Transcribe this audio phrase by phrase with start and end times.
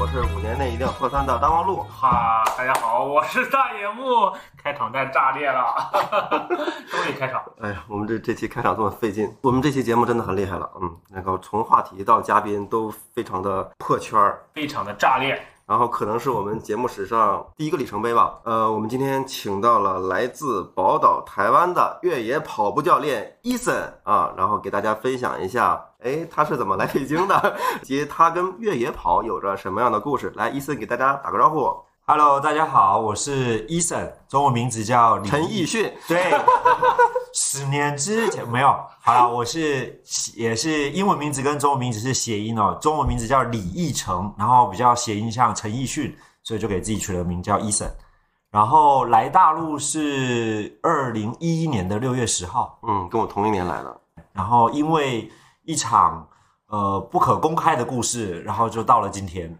[0.00, 1.82] 我是五年内一定要破三的大望路。
[1.82, 5.74] 哈，大家好，我是大野木，开场太炸裂了，
[6.88, 7.42] 终于开场。
[7.60, 15.36] 哎呀，我们这这期开场这么费劲，我们这期节目真的很厉害了，嗯，那个从话题到嘉宾都非常的破圈儿，非常的炸裂。
[15.66, 18.38] 然后可能是我们节目史上第一个里程碑吧。
[18.44, 30.32] 呃，我们今天请到了来自宝岛台湾的越野跑步教练伊森啊，然后给大家分享一下，哎，他是怎么来北京的，以 及他跟越野跑有着什么样的故事。
[30.36, 31.74] 来，伊森给大家打个招呼。
[32.06, 36.32] Hello，大家好，我是 Eason，中文名字叫李陈奕迅，对，
[37.34, 38.68] 十年之前没有，
[39.00, 40.00] 好了，我是
[40.36, 47.90] 也是英文名字跟中文名字是谐音哦，中文名字叫李奕成，然后比较谐音像陈奕迅，所以就给自己取了名叫 Eason。
[48.52, 54.00] 然后来大陆是二零一一年的六月十号，嗯，跟我同一年来的。
[54.32, 55.30] 然后因为
[55.68, 56.26] 一场
[56.68, 59.54] 呃不可公开的故事，然后就到了今天。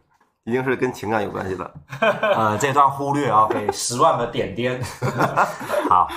[0.44, 4.82] 一定是跟情感有关系的，呃，这段忽略啊，给十万个点点。
[5.90, 6.08] 好，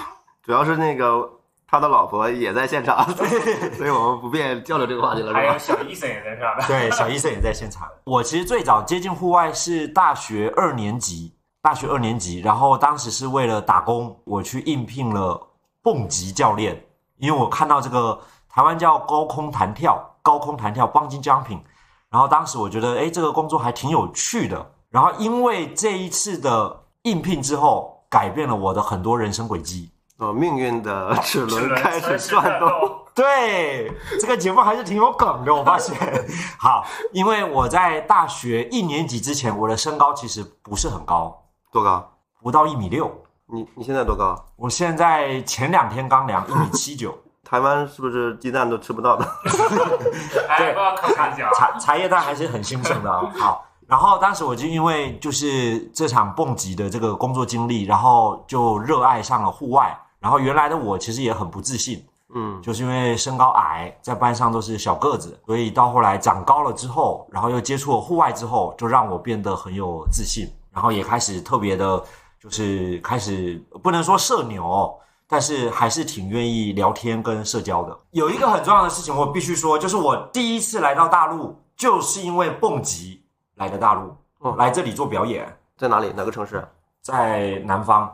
[0.42, 1.30] 主要是那个
[1.68, 3.06] 他的老婆也在现场，
[3.74, 5.34] 所以我们不便交流这个话题了？
[5.34, 6.66] 还有小医生也在上面。
[6.66, 7.90] 对，小医生也在现场。
[8.06, 15.38] 我其实最早接近户外是大学二年级，大学二年级，然后当时是为了打工，我去应聘了
[15.84, 16.82] 蹦极教练，
[17.18, 18.18] 因为我看到这个
[18.54, 21.62] 台湾叫高空弹跳，高空弹跳 bungee jumping，
[22.10, 24.72] 然后当时我觉得，哎，这个工作还挺有趣的。
[24.90, 29.90] 然后因为这一次的应聘之后，改变了我的很多人生轨迹。
[30.18, 32.70] 哦，命运的齿轮开始转动。
[33.16, 35.98] 对， 这个节目还是挺有梗的，我发现。
[36.60, 42.08] 好，因为我在大学一年级之前，我的身高其实不是很高，多高？
[42.44, 43.10] 不到一米六。
[43.48, 44.36] 你你现在多高？
[44.56, 47.18] 我现在前两天刚量一米七九，
[47.52, 49.26] 台湾是不是鸡蛋都吃不到的？
[50.48, 51.52] 哎，不要开玩笑。
[51.54, 53.30] 茶茶叶蛋还是很兴盛的啊。
[53.38, 59.94] 好，然后当时我就因为就是这场蹦极的这个工作经历，然后就热爱上了户外。
[60.22, 62.02] 然后原来的我其实也很不自信，
[62.34, 72.02] 嗯，就是因为身高矮，在班上都是小个子，所以到后来长高了之后，然后又接触了户外之后，就让我变得很有自信，然后也开始特别的，
[72.40, 74.98] 就是开始不能说社牛，
[75.32, 77.98] 但是还是挺愿意聊天跟社交的。
[78.12, 83.24] 有一个很重要的事情，我必须说，就是我第一次来到大陆，就是因为蹦极
[83.56, 84.56] 来的大陆，哦。
[84.58, 86.12] 来这里做表演，在哪里？
[86.18, 86.68] 哪个城市？
[87.02, 88.14] 在南方，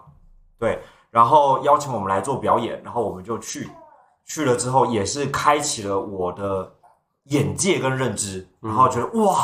[0.59, 0.79] 对，
[1.09, 3.67] 然后邀请我们来做表演，然后我们就去，
[4.23, 6.71] 去了之后也是开启了我的
[7.29, 9.43] 眼界跟认知，然后觉得哇，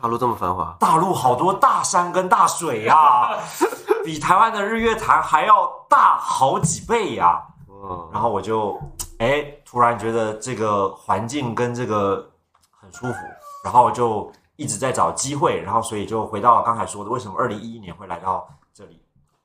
[0.00, 3.36] 大陆这么繁华，大陆好多大山跟大水啊，
[4.04, 8.80] 比台湾的日月潭还要大好几倍呀、嗯，然后我就
[9.18, 12.30] 哎，突然觉得这个环境跟这个
[12.70, 13.18] 很舒服，
[13.64, 19.00] 然后就一直在找机会，然后所以就回到刚才说的，为什么二零一一年会来到这里？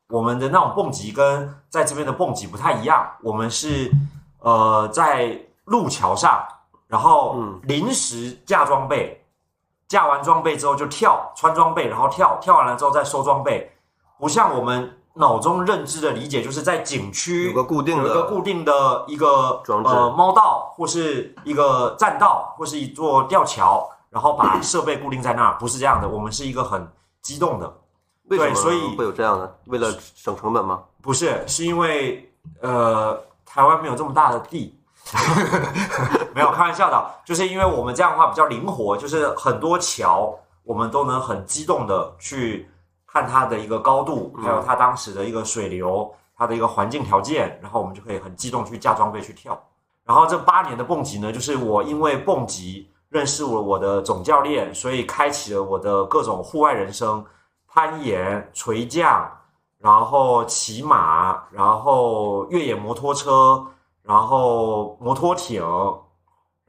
[0.10, 3.92] 我们的那种蹦极跟在这边的蹦极不太一样，我们是
[4.40, 6.42] 呃在路桥上，
[6.88, 7.60] 然后嗯。
[7.64, 9.22] 临时架装备，
[9.88, 13.70] 架完装备之后就跳，穿装备然后跳，跳完了之后再收装备，
[14.20, 26.08] 不像我们脑中认知的理解，就是在景区有个固定有个的固定的一个装置呃猫道，或是一个栈道，或是一座吊桥，然后把设备固定在那儿，不是这样的。
[26.08, 26.88] 我们是一个很
[27.22, 27.66] 激动的，
[28.30, 29.60] 为什么对所以会有这样的？
[29.66, 30.82] 为了省成本吗？
[31.02, 34.74] 不是是因为呃台湾没有这么大的地。
[36.36, 42.70] 没有开玩笑的，就是因为我们这样的话比较灵活，就是很多桥我们都能很机动的去
[43.18, 49.60] 看它的一个高度，还有它当时的一个水流，它的一个环境条件，然后我们就可以很激动去架装备去跳。
[50.06, 57.26] 然后这八年的蹦极呢，就是我因为蹦极认识了我的总教练，所以开启了我的各种户外人生，
[57.68, 59.28] 攀岩、垂降，
[59.80, 63.66] 然后骑马，然后越野摩托车，
[64.04, 65.64] 然后摩托艇，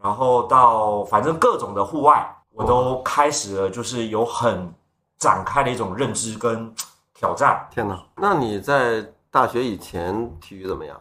[0.03, 4.73] 然后到反正各种的户外，我都开始了，就是有很
[5.19, 6.73] 展开了一种认知跟
[7.15, 7.67] 挑战。
[7.71, 8.01] 天哪！
[8.17, 11.01] 那你在大学以前体育怎么样？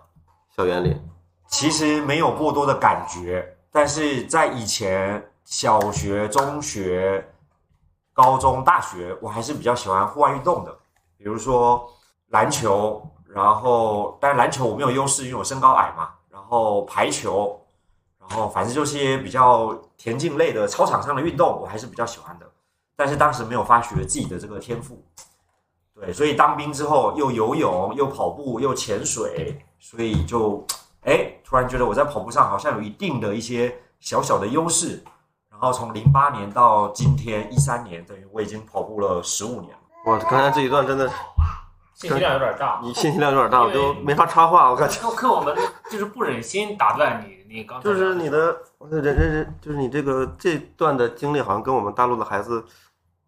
[0.55, 0.99] 校园里？
[1.47, 7.25] 其实没有过多的感觉，但是在以前小学、中学、
[8.11, 10.77] 高中、大学，我还是比较喜欢户外运动的，
[11.17, 11.87] 比如说
[12.29, 17.57] 篮球，然后但是篮球我没有优势，因为我身高矮嘛，然后排球，
[18.19, 22.45] 然后反正就是一些比较田径类的操场上的运动，我还是比较喜欢的，
[22.97, 25.01] 但是当时没有发掘自己的这个天赋，
[25.93, 30.65] 对，所以当兵之后又游泳又跑步又潜水，所以就
[31.03, 35.03] 哎突然觉得我在跑步上好像有一定的一些小小的优势，
[35.49, 39.79] 然然后从零八年到今天一三年，等于我已经跑步了十五年了。
[40.05, 41.09] 哇，刚才这一段真的，
[41.95, 42.79] 信息量有点大。
[42.83, 45.01] 你信息量有点大，我都没法插话，我感觉。
[45.01, 45.57] 可可我们
[45.89, 48.55] 就是不忍心打断你，你刚就是你的
[48.91, 52.63] 人人人，就是你这个这段的经历，好像跟我们大陆的孩子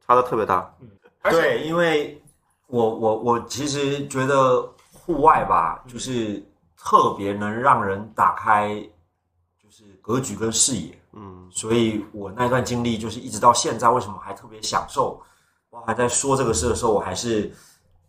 [0.09, 0.73] 差的特别大。
[1.21, 2.19] 而且对，因为
[2.65, 6.43] 我我我其实觉得户外吧，就是
[6.75, 8.73] 特别能让人打开，
[9.61, 10.99] 就是格局跟视野。
[11.13, 15.21] 嗯，所以我那段经历就是一直到现在，为什么还特别享受？
[15.69, 17.53] 包含在说这个事的时候，我还是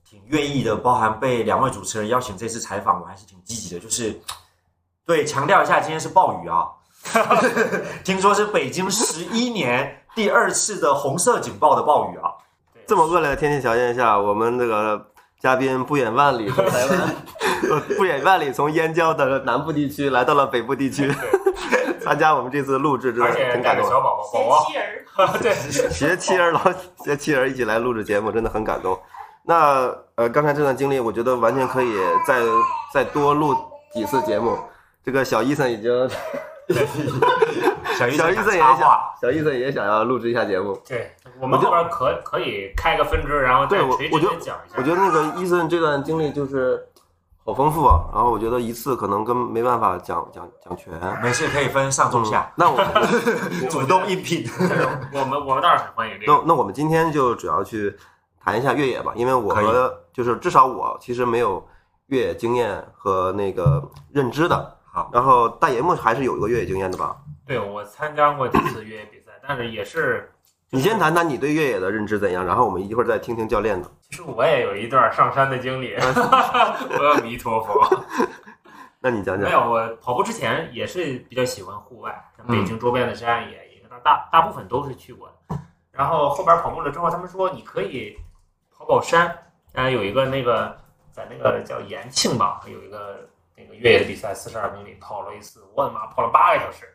[0.08, 0.74] 挺愿意的。
[0.76, 3.80] 包含被两位主持人邀请这次采访，我还是挺积极的。
[3.80, 4.18] 就是
[5.04, 6.70] 对，强调一下，今天是暴雨啊，
[8.04, 12.32] 听说是北京十一年第二次的红色警报的暴雨啊。
[12.86, 15.06] 这么恶劣的天气条件下，我们这个
[15.40, 16.98] 嘉宾不远万里从台湾，
[17.70, 21.08] 呃 不远万里从燕郊的南部地区来到了北部地区，
[22.00, 23.88] 参加我们这次录制，真的而且很感动。
[23.88, 26.60] 小宝宝宝宝，对，携妻儿老
[27.04, 28.98] 携妻儿一起来录制节目，真的很感动。
[29.44, 31.94] 那呃，刚才这段经历，我觉得完全可以
[32.26, 32.42] 再
[32.92, 33.54] 再多录
[33.94, 34.58] 几次节目。
[35.04, 35.90] 这个小伊森已经，
[37.98, 38.78] 小医生小伊森也想，，
[39.20, 40.80] 小伊森也想要录制一下节目。
[40.88, 44.76] 对，我们后边可可以开个分支，然后再对我垂我觉得直讲一下。
[44.76, 46.82] 我觉得那个伊森这段经历就是
[47.44, 50.92] 好丰富啊，然后我觉得一次可能跟没办法讲讲讲全。
[51.22, 52.78] 没事可以分上中下，那我
[53.68, 54.48] 主动应聘。
[55.12, 56.32] 我们我们倒是很欢迎这个。
[56.32, 57.94] 那那我们今天就主要去
[58.42, 61.62] 谈一下越野吧，因为我和就是至少我其实没有
[62.06, 64.76] 越野经验和那个认知的。
[65.00, 67.16] 好，然后大爷木还是有一个越野经验的吧？
[67.46, 70.30] 对我参加过几次越野比赛，但是也是，
[70.68, 73.90] 你先谈谈你对越野的认知怎样，然后我们一会儿再听听教练的。
[74.10, 75.94] 其实我也有一段上山的经历。
[75.96, 78.04] 阿弥陀佛。
[79.00, 79.48] 那你讲讲。
[79.48, 85.58] 没有，我跑步之前也是比较喜欢户外，像北京周边的山也也大大部分都是去过的。
[85.90, 88.14] 然后后边跑步了之后，他们说你可以
[88.76, 89.34] 跑跑山，
[89.72, 90.76] 然后有一个那个
[91.10, 93.26] 在那个叫延庆吧，有一个
[93.62, 96.86] 那个越野比赛，四十二公里跑了一次，我的妈，跑了八个小时。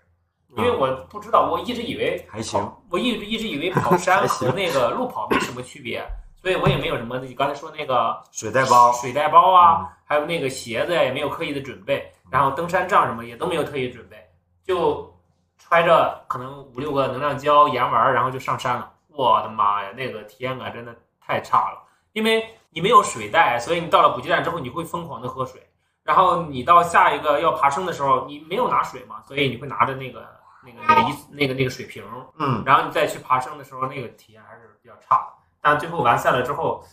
[0.58, 6.02] 因为我不知道，我一直以为还行，我一直一直以为跑山 和那个路跑没什么区别，
[6.42, 14.16] 所以我也没有什么你刚才说那个水袋包，水袋包啊，还有那个鞋子呀，也没有刻意的准备，然后登山杖什么也都没有特意准备，
[14.64, 15.14] 就
[15.58, 18.90] 揣着可能五六个能量胶、盐丸，然后就上山了。
[19.10, 21.84] 我的妈呀，那个体验感真的太差了，
[22.14, 25.62] 因为你没有水袋，所以你到了补给站之后，你会疯狂的喝水，
[26.06, 30.24] 然后你到下一个要爬升的时候，你没有拿水嘛，所以你会拿着那个
[30.64, 32.04] 那个那个一那个那个水瓶，
[32.38, 35.34] 嗯，然后你再去爬升的时候，那个体验还是比较差的。
[35.60, 36.86] 但最后完赛了之后，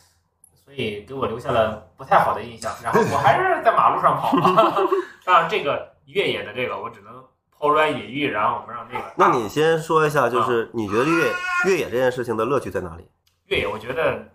[0.65, 2.73] 所以给我留下了不太好的印象。
[2.83, 4.75] 然后我还是在马路上跑嘛。
[5.27, 7.23] 当然，这个越野的这个我只能
[7.59, 11.35] 抛砖引玉，然后我们让那个那你先说一下，就是你觉得越野
[11.67, 13.07] 越野这件事情的乐趣在哪里？
[13.49, 14.27] 越野，我觉得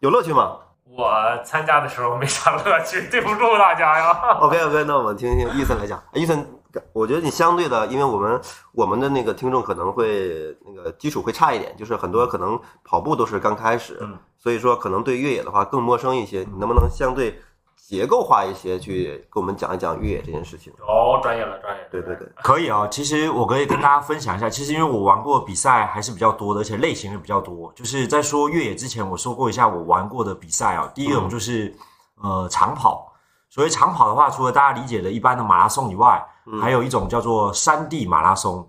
[0.00, 1.12] 有乐趣吗我
[1.44, 4.10] 参加的时候没啥乐趣，对不住大家呀。
[4.40, 6.02] OK OK，那我们听听伊森来讲。
[6.14, 6.46] 伊森，
[6.92, 8.40] 我觉得你相对的，因为我们
[8.72, 16.40] 我们的那个听众可能会那个基础会差一点，就是很多可能跑步都是刚开始，嗯所以说可能对越野的话更陌生一些。
[16.40, 17.40] 你能不能相对
[17.88, 20.72] 结构化一些，去给我们讲一讲越野这件事情？
[20.80, 21.88] 哦，专业了，专业了。
[21.88, 22.88] 对对对，可以啊。
[22.88, 27.72] 其实我可以跟大家分享一下，其实因为我玩过比赛还是比较多的，而且类型也比较多。
[27.76, 30.90] 就是在说越野之前，我说过一下我玩过的比赛啊。
[30.94, 31.72] 第一种就是
[32.20, 33.12] 呃长跑，
[33.48, 38.68] 所谓长跑的话，除了大家理解的一般的马拉松以外，嗯还有一种叫做山地马拉松。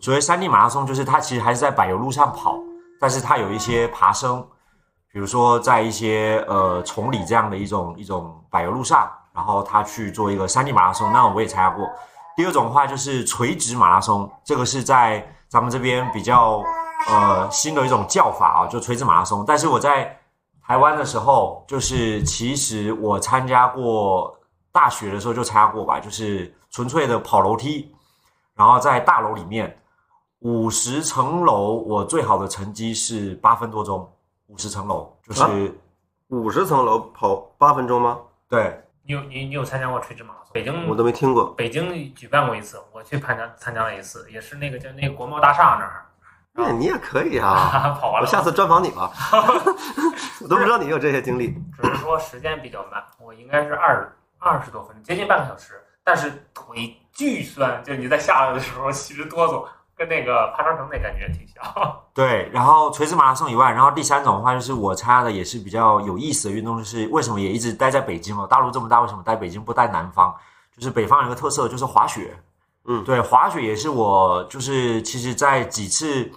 [0.00, 2.58] 所谓山地马拉松，就是它其实还是在柏油路上跑，
[3.00, 4.44] 但是它有一些爬升，
[5.16, 11.88] 比如说在一些呃崇礼这样的一种一种柏油路上，然后他去做一个山地马拉松，那我也参加过。
[12.36, 16.62] 第二种的话就是垂直马拉松，这个是在咱们这边比较
[17.08, 19.42] 呃新的一种叫法啊，就垂直马拉松。
[19.46, 20.14] 但是我在
[20.62, 24.38] 台湾的时候，就是其实我参加过
[24.70, 27.90] 大学的时候就参加过吧，就是纯粹的跑楼梯，
[28.54, 29.80] 然后在大楼里面
[30.40, 34.06] 五十层楼，我最好的成绩是八分多钟，
[34.48, 35.50] 五十层楼就是、啊
[36.28, 38.18] 五十层楼跑八分钟吗？
[38.48, 40.50] 对你有你你有参加过垂直马拉松？
[40.52, 41.54] 北京我都没听过。
[41.54, 46.04] 北京举办过一次，我去参加参加了一次，也是那个叫那个国贸大厦那儿。
[46.52, 49.12] 那你也可以啊， 跑完了，我下次专访你吧。
[50.42, 51.54] 我都不知道你有这些经历。
[51.80, 59.64] 只是说时间比较慢，我应该是二二十多分钟，接近半个小时，但是腿巨酸，就你在下来的时候其实哆嗦，
[59.96, 61.64] 跟那个爬长城那感觉挺像。
[62.12, 68.46] 对，然后垂直马拉松以外，然后第三种的话就是我参加的也是比较有意思的运动，就是为什么也一直待在北京哦？
[68.46, 70.34] 大陆这么大，为什么待北京不待南方？
[70.76, 72.36] 就是北方有一个特色就是滑雪，
[72.84, 76.30] 嗯对，滑雪也是我就是其实，在几次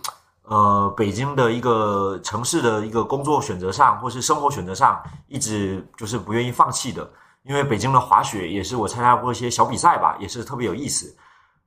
[0.43, 7.09] 呃北京的一个城市的一个工作选择上，或是生活选择上，一直就是不愿意放弃的。
[7.43, 11.13] 因为北京的滑雪也是我参加过一些小比赛吧，也是特别有意思。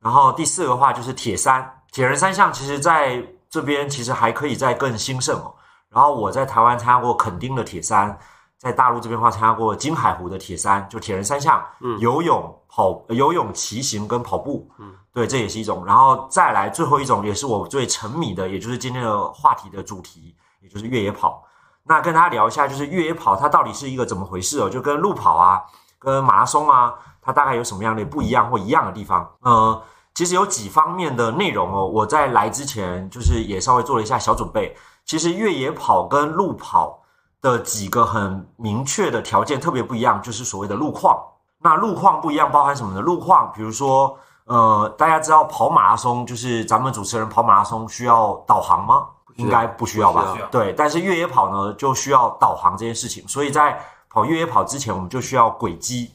[0.00, 5.54] 然后第四个话就是铁三，铁人三项，其实在这边其实还可以再更兴盛哦。
[5.90, 8.18] 然后我在台湾参加过垦丁的铁三，
[8.58, 15.84] 在大陆这边的话参加过金海湖的铁三，就铁人三项，嗯游泳、跑、游泳、骑行跟跑步，嗯，对，这也是一种。
[15.84, 21.44] 然后再来最后一种，也是我最沉迷的，也就是今天的话题的主题，也就是越野跑。
[21.84, 24.70] 那跟大家聊一下，就是越野跑它到底是一个怎么回事哦？
[24.70, 25.60] 就跟路跑啊、
[25.98, 29.28] 跟马拉松啊，它大概有什么样的不一样或一样的地方？
[29.40, 29.82] 呃，
[30.14, 31.86] 其实有几方面的内容哦。
[31.86, 34.76] 我在来之前，就是也稍微做了一下小准备。
[35.04, 37.02] 其实越野跑跟路跑
[37.40, 41.18] 的几个很明确的条件特别不一样，就是所谓的路况。
[41.58, 43.00] 那路况不一样，包含什么呢？
[43.00, 44.16] 路况，比如说，
[44.46, 49.06] 呃，大家知道跑马拉松，就是咱们主持人跑马拉松需要导航吗？
[49.36, 50.36] 应该不需要吧？
[50.50, 56.12] 对，但是越野跑呢，就需要导航这件事情，所以在跑越野跑之前，我们就需要轨迹，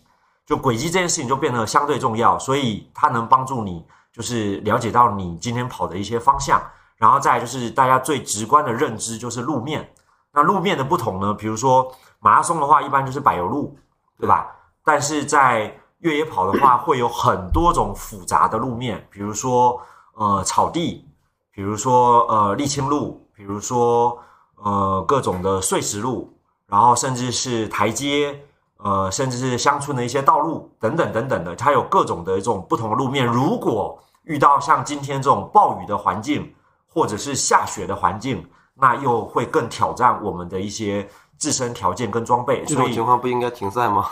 [0.47, 6.59] 就轨迹这件事情就变得相对重要，所以它能帮助你就是了解到你今天跑的一些方向，
[6.95, 9.87] 然后再就是大家最直观的认知就是路面。
[10.31, 13.77] 那路面的不同呢，比如说马拉松的话，一般就是柏油路，
[14.17, 14.47] 对吧？
[14.85, 19.81] 但是在越野跑的话，会有很多种复杂的路面，比如说
[20.13, 21.05] 呃草地，
[21.51, 24.17] 比如说呃沥青路，比如说
[24.55, 26.31] 呃各种的碎石路，
[26.67, 28.39] 然后甚至是台阶，
[28.77, 33.25] 呃甚至是乡村的一些道路等等等等的，它有各种的一种不同的路面。
[33.25, 36.53] 如果遇到像今天这种暴雨的环境，
[36.93, 41.07] 或者是下雪的环境，那又会更挑战我们的一些
[41.37, 42.65] 自身条件跟装备。
[42.65, 44.05] 所以这种情况不应该停赛吗？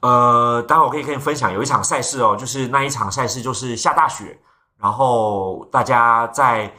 [0.00, 4.38] 呃，待会儿我可以跟你分享，有一场赛事哦，就是那一场赛事就是下大雪，
[4.78, 6.72] 然后大家在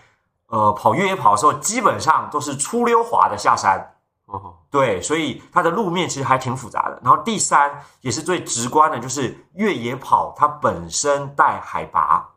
[0.48, 3.96] 呃跑越野跑的时候，基本上都是出溜滑的下山，
[4.28, 7.00] 哦，对，所以它的路面其实还挺复杂的。
[7.02, 12.28] 然后第三也是最直观的，就是越野跑它本身带海拔，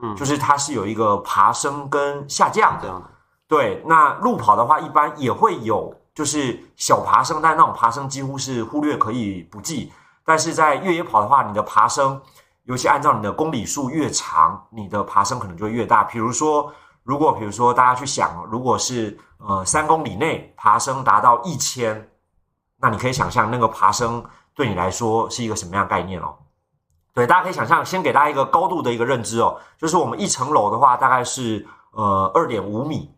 [0.00, 2.82] 嗯，就是它是有一个爬升跟下降的。
[2.82, 3.10] 这样的。
[3.48, 9.92] 对，那路跑的话，一般也会有，就是小爬升，但那种爬升几乎是忽略可以不计。
[10.24, 12.22] 但是在越野跑的话，你的爬升，
[12.62, 16.04] 尤其按照你的公里数越长，你的爬升可能就越大。
[16.04, 16.72] 比如说，
[17.10, 22.08] 如果比如说大家去想，如果是呃三公里内爬升达到一千，
[22.76, 24.24] 那你可以想象那个爬升
[24.54, 26.32] 对你来说是一个什么样概念哦？
[27.12, 33.12] 对，大家可以想象，先给大家一个高度的一个认知哦，就是我们一层楼的话，大概是呃二点五米，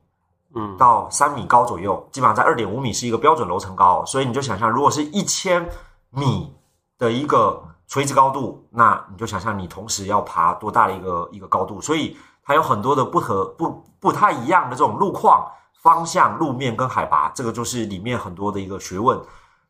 [0.55, 5.69] 嗯，到三米高左右，基本上在二点五米是一个标准楼层高、哦，所以你就想象，如果是一千
[6.09, 6.51] 米
[6.97, 15.47] 的一个垂直高度，那你就想象你同时要爬多大的一个一个高度，所以它有很多的不和不不太一样的这种路况、
[15.81, 19.21] 方向、路面跟海拔，这个就是里面很多的一个学问。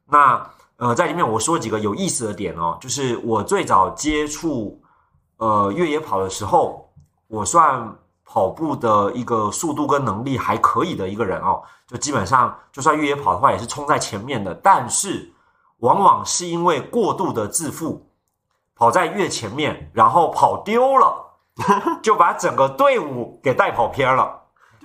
[0.07, 0.45] 那
[0.77, 4.81] 呃，在里面我说几个有意思的点哦，就是我最早接触
[5.37, 6.91] 呃越野跑的时候，
[7.29, 15.31] 我算跑步的一个速度跟能力还可以的一个人哦，就基本上就算越野跑的话也是冲在前面的，但是
[15.79, 18.05] 往往是因为过度的自负，
[18.75, 21.22] 跑在越前面，然后跑丢了，
[22.03, 24.39] 就把整个队伍给带跑偏了。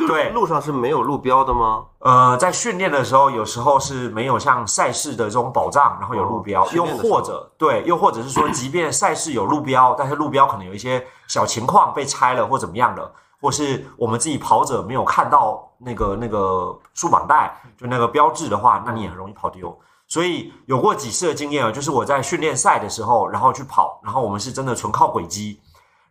[0.07, 1.83] 对，路上是没有路标的吗？
[2.01, 19.75] 呃，在训练的时候，有时候是没有像赛事的这种保障，然后有路标，哦又或者对，又或者是说，即便赛事有路标，但是路标可能有一些小情况被拆了或怎么样的，或是我们自己跑者没有看到那个那个束绑带，就那个标志的话，那你也很容易跑丢。
[20.07, 25.59] 所以有过几次的经验啊，就是我在训练赛的时候，然后去跑，然后我们是真的纯靠轨迹，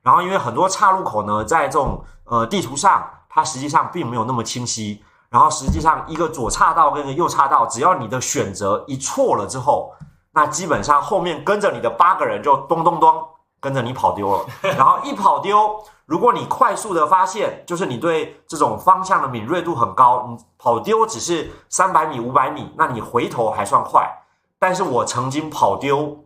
[0.07, 5.03] 然后因为很多岔路口呢，在这种呃地图上，它实际上并没有那么清晰。
[5.29, 9.93] 然后实际上一个左岔道跟一个右岔道，只要你的选择一错了之后，
[10.31, 13.21] 那基本上后面跟着你的八个人就咚咚咚
[13.59, 14.47] 跟着你跑丢了。
[14.79, 24.09] 然后一跑丢，如果你快速的发现，就是你对这种方向的敏锐度很高，你跑丢只是三百米、五百米，那你回头还算快。
[24.57, 26.17] 但是我曾经跑丢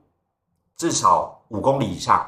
[0.77, 2.23] 至少五公里以上。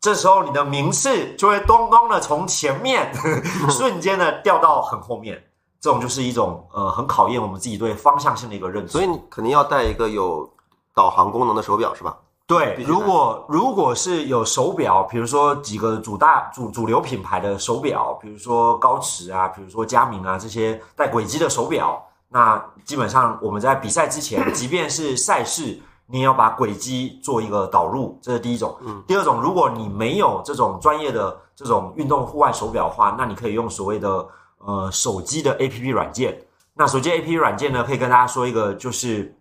[0.00, 3.12] 这时候你的名次就会咚咚的从前面
[3.68, 5.42] 瞬间的掉到很后面，
[5.80, 8.92] 这种就是一种呃很考验我们自己对方向性的一个认知。
[8.92, 10.48] 所以你肯定要带一个有
[10.94, 12.16] 导航功能的手表，是吧？
[12.46, 25.80] 对，如果如果是有手表，比如说几个主大主主流品牌的手表，比如说高驰啊，比如说佳明啊这些带轨迹的手表，那基本上我们在比赛之前，即便是赛事，
[26.10, 28.76] 你要把轨迹做一个导入，这是第一种。
[28.80, 34.26] 嗯，第二种，如果你没有这种专业的这种运动户外手表的话，那你可以用所谓的
[34.58, 36.36] 呃手机的 APP 软件。
[36.74, 39.34] 那手机 APP 软件呢，可以跟大家说一个，就是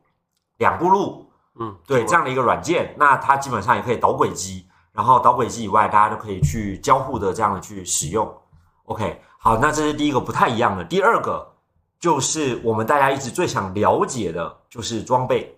[0.57, 1.25] 两步路，
[1.59, 8.31] 嗯，对这样的一个软件，那它基本上也可以导轨迹，然后导轨迹以外，大家都可以去交互的这样的去使用。
[8.85, 10.83] OK，好，那这是第一个不太一样的。
[10.83, 11.47] 第二个
[11.99, 15.55] 就是我们大家一直最想了解的，就是装备。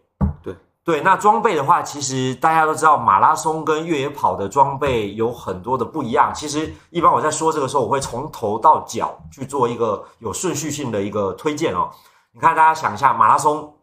[0.84, 6.32] 对对，那装备的话，其实大家都知道，马拉松跟越野跑的装备有很多的不一样。
[6.34, 11.90] 其实一般我在说这个时候，我会从头到脚去做一个有顺序性的一个推荐哦。
[12.34, 13.74] 你看，大家想一下，马拉松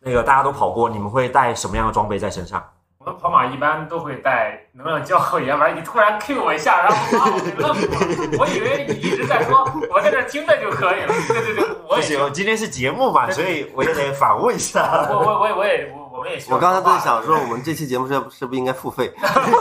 [0.00, 2.62] 那个大家都跑过，你们会带什么样的装备在身上？
[2.98, 5.74] 我们跑马一般都会带能量胶和盐丸。
[5.74, 8.38] 你突然 Q 我一下，然后把我给愣住了。
[8.38, 11.14] 我以为你一直在说，我在这听着就可以了。
[11.28, 15.06] 对对对，我也不行，今天是节目嘛，所以我也得反问一下。
[15.10, 19.14] 我我我也我也我也我刚才在想说，我们这期节目是是不是应该付费？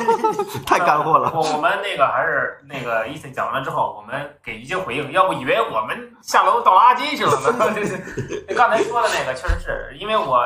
[0.65, 1.31] 太干货了。
[1.33, 7.73] 我我们那个还是那个伊森讲完了之后，我们给一些回应，要不以为我们下楼倒垃圾去了呢。
[8.47, 10.43] 对刚才说的那个确实是因为我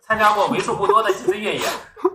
[0.00, 1.68] 参加过为数不多的几次越野，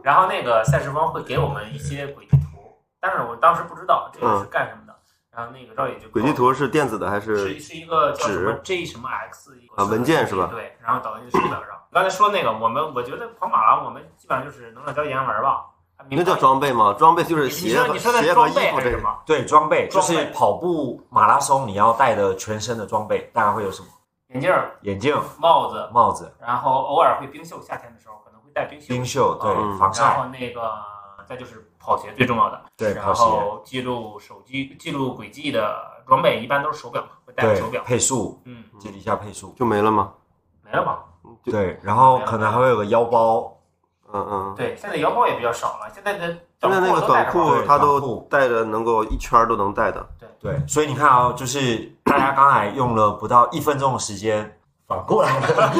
[0.03, 4.95] 然后那个赛事方会给我们一些轨迹图，但是我当时不知道这个是干什么的，
[5.31, 7.59] 然后那个赵野就轨迹图是电子的还是是？
[7.59, 11.79] 是一个叫什么纸 J 什么 X 一个啊文件是吧对，然后导到你的手表上。
[11.93, 15.65] 刚才说那个，我们我觉得跑马了，我们基本上就是能量胶原丸吧。
[16.09, 16.93] 那叫装备吗？
[16.97, 18.89] 装备就是鞋你说的鞋和衣装备服这个。
[18.89, 19.15] 还是什么？
[19.25, 23.87] 对，装备就是跑步马拉松你要带的全身的装备，大概会有什么？
[24.29, 28.87] 眼镜、眼镜、帽子，帽子、然后偶尔会冰袖，夏天的时候可能会带冰袖。
[28.87, 30.73] 冰袖，对，防晒，然后那个
[31.27, 37.83] 再就是跑鞋最重要的，对，然跑鞋，后记录手机、记录轨迹的装备一般都是手表嘛，会带个手表，。
[37.83, 40.11] 配速，嗯，记录一下配速，就没了吗？
[40.63, 41.03] 没了吧？
[41.43, 43.57] 就对，然后可能还会有个腰包，
[44.13, 44.55] 嗯嗯。
[44.55, 46.27] 对，现在腰包也比较少了，现在的
[46.61, 50.05] 现在那个短裤都带着吧短裤它都带着，能够一圈儿都能带的。
[50.19, 54.57] 对对，所以你看啊、就是大家刚才用了不到一分钟的时间。
[54.85, 55.73] 反过来了，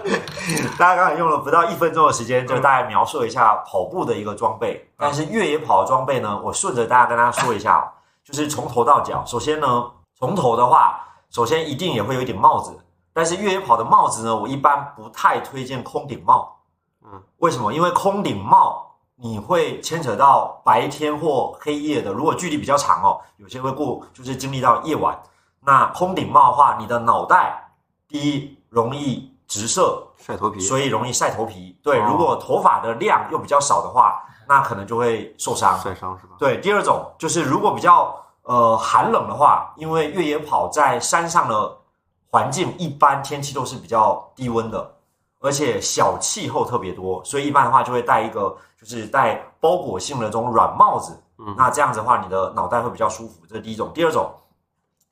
[0.78, 4.90] 大家刚才用了不到一分钟的时间，就大概描述了一下跑步的一个装备。
[4.96, 7.84] 但是越野跑的装备呢，我顺着大家跟大家说一下哦，
[8.24, 9.22] 就是从头到脚。
[9.26, 9.84] 首先呢，
[10.18, 10.98] 从头的话，
[11.28, 12.74] 首先一定也会有一顶帽子，
[13.16, 16.54] 但是越野跑的帽子呢，我一般不太推荐空顶帽。
[17.02, 17.72] 嗯，为什么？
[17.72, 25.18] 因为空顶帽你会牵扯到白天或黑夜的，如果距离比较长哦，有些会过就是经历到夜晚。
[25.60, 27.70] 那空顶帽的话，你的脑袋
[28.06, 30.60] 第一容易直射，晒头皮。
[30.60, 31.74] 所以容易晒头皮。
[31.82, 35.78] 对，哦如果头发的量又比较少的话，那可能就会受伤。
[35.78, 36.34] 晒伤是吧？
[36.38, 41.78] 对，第二种就是如果比较呃寒冷的话，因为越野跑在山上的
[42.36, 44.94] 环境一般天气都是比较低温的，
[45.40, 51.18] 而且小气候特别多，所以一般的话就会戴一个就是带包裹性的这种软帽子。
[51.38, 53.90] 嗯那这样子的话，你的脑袋会比较舒服，这是第一种。
[53.94, 54.30] 第二种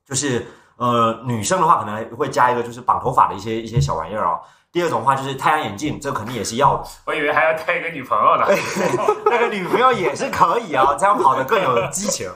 [0.05, 0.45] 就是
[0.77, 4.39] 呃女生的话可能会加一个就是绑头发的一些一些小玩意儿哦。
[4.71, 6.83] 第二种的话就是太阳眼镜，这肯定也是要的。
[7.07, 8.45] 我以为还要带一个女朋友呢。
[9.25, 12.29] 那个女朋友也是可以啊，这样跑得更有激情。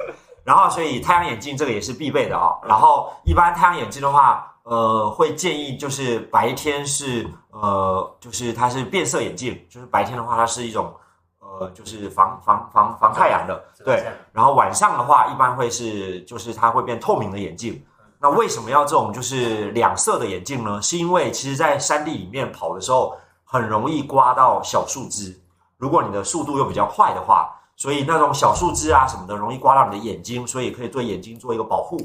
[0.45, 2.58] 然后，所以太阳眼镜这个也是必备的啊。
[2.63, 10.93] 然后，一般太阳眼镜的话，呃，会建议就是白天是呃，就是它是变色眼镜，就是白天的话它是一种
[11.39, 14.05] 呃，就是防防防防太阳的，对。
[14.32, 17.84] 然后晚上的话，一般会是就是它会变透明的眼镜。
[18.19, 20.79] 那为什么要这种就是两色的眼镜呢？
[20.79, 25.36] 是因为其实，在山地里面跑的时候，很容易刮到小树枝。
[25.77, 31.97] 如果你的速度又比较快的话，所以那种小树枝啊什么的，容易刮到你的眼睛，所以可以对眼睛做一个保护。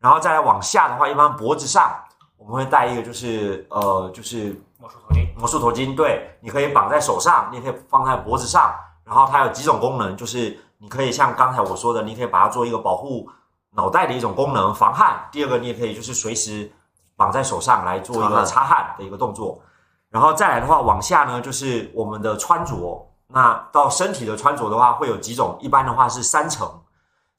[0.00, 1.94] 然后再来往下的话，一般脖子上
[2.38, 8.74] 我们会戴一个就是呃就是魔术头巾，魔术头巾，对，你可以绑在手上，你也可以放在脖子上。
[9.04, 13.28] 然后它有几种功能，就是你可以像刚才我说的，你可以把它做一个保护
[13.72, 15.28] 脑袋的一种功能，防汗。
[15.30, 16.72] 第二个，你也可以就是随时
[17.16, 19.60] 绑在手上来做一个 擦汗的一个动作。
[20.08, 23.06] 然后再来的话，往下呢就是我们的穿着。
[23.26, 26.80] 那到身体的穿着的话，会有几种，一般的话是三层。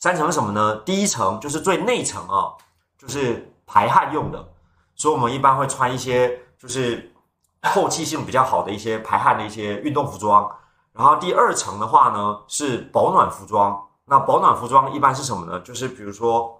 [0.01, 0.77] 三层是什么呢？
[0.77, 2.57] 第一层就是最内层啊，
[2.97, 4.49] 就是排汗用的，
[4.95, 7.13] 所以我们一般会穿一些就是
[7.61, 10.51] 透气性比较好的一些排汗的一些运动服装。
[10.91, 13.79] 然后第二层的话呢是保暖服装。
[14.05, 15.59] 那保暖服装一般是什么呢？
[15.59, 16.59] 就是比如说，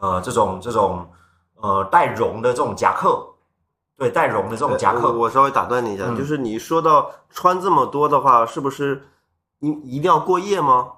[0.00, 1.08] 呃，这种这种
[1.54, 3.24] 呃带绒的这种夹克，
[3.96, 5.06] 对，带绒的这种夹克。
[5.06, 9.08] 呃我稍微打断你一下，嗯就是你说到穿这么多的话，是不是
[9.60, 10.88] 一一定要过夜吗？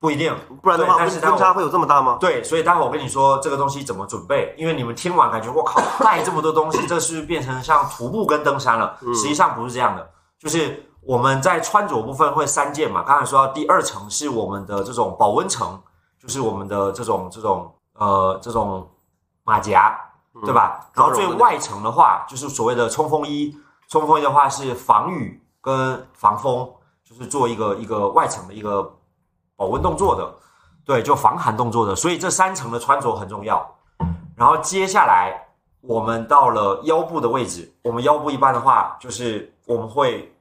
[0.00, 2.16] 不一定，不然的话，温对但是它温差会有这么大吗？
[2.18, 8.96] 对，所以待会我跟你说这个东西怎么准备，因为你们听完感觉我靠 带这么多东西，这是变成像徒步跟登山了？
[9.02, 10.10] 嗯实际上不是这样的。
[10.38, 15.78] 就是我们在穿着部分会三件嘛，刚才说到第二层是我们的这种保温层，
[16.18, 18.88] 就是我们的这种这种呃这种
[19.44, 20.00] 马甲，
[20.46, 20.88] 对吧？
[20.94, 23.54] 然后最外层的话就是所谓的冲锋衣，
[23.86, 26.66] 冲锋衣的话是防雨跟防风，
[27.04, 28.96] 就是做一个一个外层的一个
[29.60, 30.34] 保温动作的，
[30.86, 31.94] 对，就防寒动作的。
[31.94, 33.70] 所以这三层的穿着很重要。
[34.34, 35.38] 然后接下来
[35.82, 40.34] 我们到了腰部的位置，我们腰部一般的话就是我们会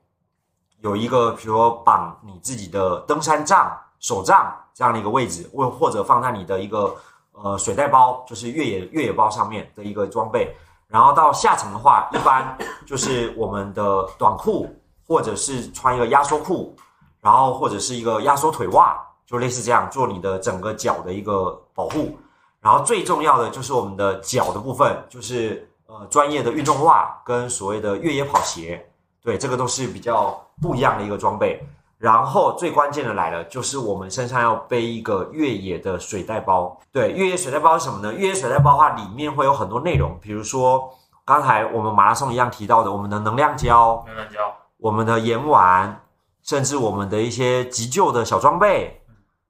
[0.80, 6.96] 有一个，比如说绑你自己的登山杖、手杖这样的一个位置，或或者放在你的一个
[7.34, 10.56] 呃水袋包，就是越野越野包上面的一个装备。
[10.88, 14.74] 然后到下层的话，一般就是我们的短裤，
[15.06, 16.74] 或者是穿一个压缩裤，
[17.20, 18.98] 然后或者是一个压缩腿袜，
[19.30, 22.18] 就类似这样做你的整个脚的一个保护。
[22.62, 28.90] 然后最重要的就是我们的脚的部分，就是呃专业的运动袜跟所谓的越野跑鞋，
[29.24, 31.64] 对，这个都是比较不一样的一个装备。
[32.00, 36.76] 然后最关键的来了，就是我们身上要背一个越野的水袋包。
[36.92, 38.14] 对，越野水袋包是什么呢？
[38.14, 40.90] 越野水袋包的话，里面会有很多内容，比如说
[41.26, 44.40] 刚才我们马拉松一样提到的，我们的能量胶、能量胶，
[44.78, 46.02] 我们的盐丸，
[46.42, 48.99] 甚至我们的一些急救的小装备，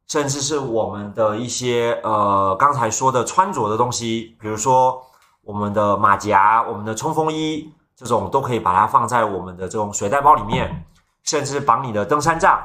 [0.09, 5.01] 甚至是我们的一些呃刚才说的穿着的东西，比如说
[5.43, 10.83] 我们的马甲、我们的冲锋衣，这种都可以把它放在我们的这种水袋包里面，
[11.23, 12.59] 甚至绑你的登山杖，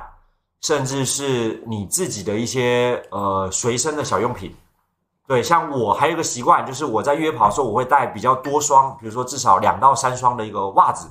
[0.63, 4.57] 甚至是你自己的一些呃随身的小用品。
[5.27, 11.11] 对，像我还有一个习惯，就是我在约跑的时候，我会带比较多双，比如说至少两到三双的一个袜子。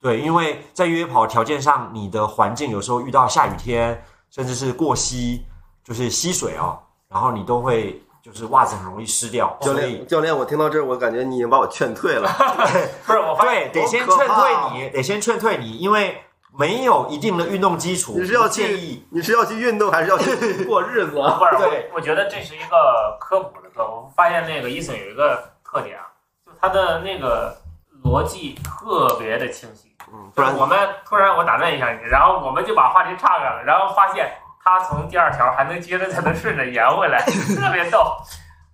[0.00, 4.04] 对，因为在越野跑条件上，你的环境有时候遇到下雨天，
[4.36, 5.46] 甚至是过膝，
[5.82, 9.56] 就是吸水啊，然后你都会就是袜子很容易湿掉。
[9.62, 12.28] 教练，教练，我听到这儿，我感觉你已经把我劝退了。
[13.06, 16.20] 不是我发对，现得先劝退你，得先劝退你，因为
[16.58, 19.06] 没有一定的运动基础，你是要不建去议。
[19.08, 21.38] 你是要去运动，还是要去 过日子啊？
[21.38, 23.82] 不是对我，我觉得这是一个科普的课。
[23.82, 26.04] 我发现那个伊森有一个特点啊，
[26.44, 27.56] 就他的那个
[28.04, 29.95] 逻辑特别的清晰。
[30.12, 34.30] 嗯，不然我们突然我打断一下你，然后我们就把话题岔开了，然后发现
[34.62, 37.24] 他从第二条还能接着才能顺着延回来，
[37.56, 38.16] 特别逗。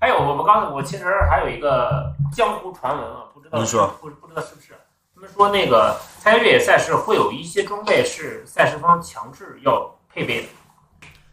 [0.00, 3.58] 还有我们刚才我其实还有一个江湖传闻啊，不知道
[4.00, 4.74] 不不知道是不是？
[5.14, 10.48] 他们说那个参加越野赛事会有一些装备是赛事方强制要配备的，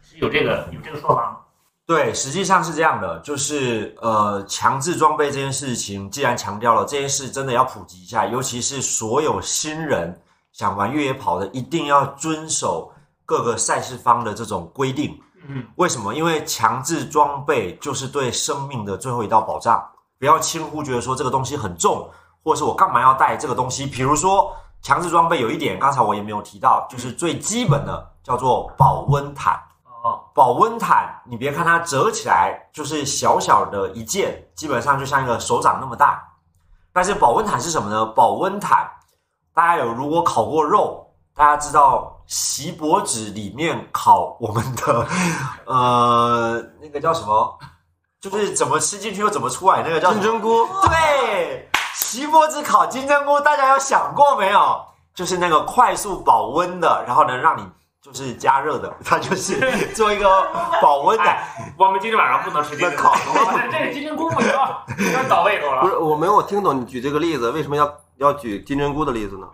[0.00, 1.39] 是有这个有这个说法吗？
[1.90, 10.16] 对，实际上是这样的，就是呃，强制装备这件事情，既然强调了这件事，真的要普及一下，尤其是所有新人
[10.52, 12.92] 想玩越野跑的，一定要遵守
[13.26, 15.20] 各个赛事方的这种规定。
[15.48, 16.14] 嗯，为什么？
[16.14, 19.84] 因为强制装备就是对生命的最后一道保障，
[20.16, 22.08] 不要轻忽觉得说这个东西很重，
[22.44, 23.84] 或者是我干嘛要带这个东西？
[23.84, 29.60] 比如说强制装备有一点，刚才我也没有提到，就是最基本的叫做保温毯。
[30.02, 36.26] 哦，保温毯，你别看它折起来就是小小的一件，基本上就像一个手掌那么大。
[36.92, 38.06] 但是保温毯是什么呢？
[38.06, 38.90] 保温毯，
[39.52, 45.06] 大家有如果烤过肉，大家知道锡箔纸里面烤我们的
[45.66, 47.58] 呃那个叫什么？
[48.20, 54.84] 就是怎么吃进去又怎么出来，那个叫金针菇，对，锡箔纸烤金针菇，大家有想过没有？
[55.14, 57.66] 就是那个快速保温的，然后能让你
[58.02, 60.26] 就是加热的， 它就是做一个
[60.80, 61.24] 保温的。
[61.24, 63.02] 哎，我们今天晚上不能吃金针 菇，
[63.70, 64.50] 这这个金针菇不行，
[64.98, 65.82] 有点倒胃口了。
[65.82, 69.46] 不是我没有听懂你举这个例子，为什么要要举金针菇的例子呢？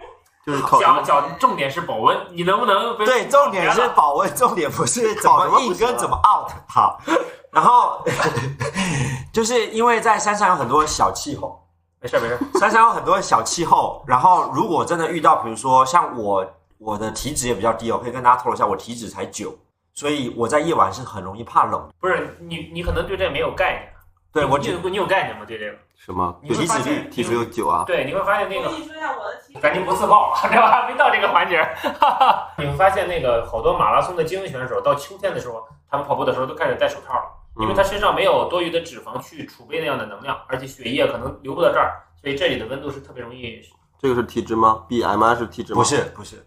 [0.47, 6.53] 就是烤讲讲重点是保温，你能不能对，重点是保温，重点不是怎么 in 跟怎么 out。
[6.69, 7.01] 好，
[7.51, 8.01] 然后
[9.33, 11.61] 就是因为在山上有很多小气候，
[12.01, 16.47] 没事没事，山上有很多小气候，然后如果真的遇到，比如说像我，
[16.79, 19.57] 我的体脂也比较低我，可以跟大家透露一下，我体脂才九，
[19.95, 21.89] 所以我在夜晚是很容易怕冷。
[22.01, 23.93] 不是你你可能对这没有概念。
[24.33, 25.47] 对我你有你有概念吗？
[25.47, 25.79] 对这个？
[25.97, 26.39] 什么？
[26.43, 27.85] 你脂发现体脂有九啊？
[27.87, 31.63] 对，你会发现那个我跟你说一下我的体赶紧不自爆，这还 没到这个环节。
[31.99, 37.23] 哈 哈你会发现那个好多马拉松的精英选手到秋天的时候，他们跑步的时候都开始戴手套了，
[37.63, 43.63] 因为他身上没有多余的脂肪去储备那样的能量，而且血液可能流不到这儿，所以这里的温度是特别容易。
[43.99, 45.79] 这个是体脂吗？BMI 是体脂吗？
[45.79, 46.47] 不是不是，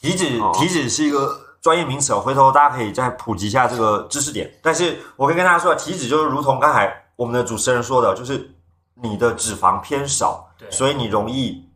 [0.00, 4.50] 体脂哦体脂是一个专业名词哦，回头大家可以再普及一下这个知识点。
[4.62, 8.50] 但是我可以跟大家说，体脂就是如同刚才我们的主持人说的，就是
[8.94, 11.68] 你的脂肪偏少，对所以你容易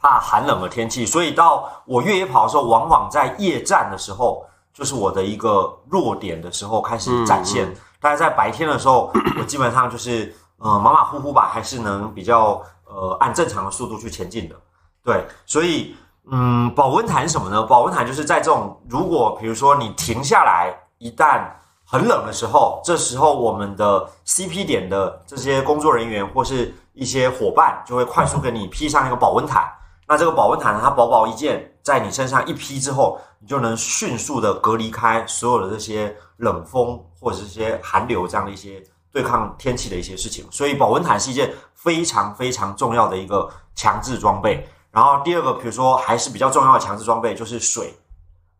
[0.00, 1.06] 怕寒冷的天气。
[1.06, 7.66] 所以到我越野跑的时候，往往在夜战的时候，就是我的一个弱点的时候开始展现。
[7.68, 14.54] 嗯但是在白天的时候， 我基本上就是呃马马虎虎吧，还是能比较呃按正常的速度去前进的。
[15.02, 15.96] 对，所以
[16.30, 17.62] 嗯，保温毯什么呢？
[17.64, 21.44] 保温毯就是在这种如果比如说你停下来，一旦
[21.84, 29.70] 很冷的时候，这时候我们的 CP 点的这些工作人员或是一些伙伴就会快速给你披上一个保温毯。
[30.06, 38.82] 那这个保温毯，它薄薄一件，在你身上一披之后，你就能迅速的隔离开所有的这些冷风或者是这些寒流这样的一些
[39.12, 40.46] 对抗天气的一些事情。
[40.50, 44.66] 所以保温毯是一件非常非常重要的一个强制装备。
[44.94, 47.92] 然后第二个，比如说还是比较重要的强制装备就是水。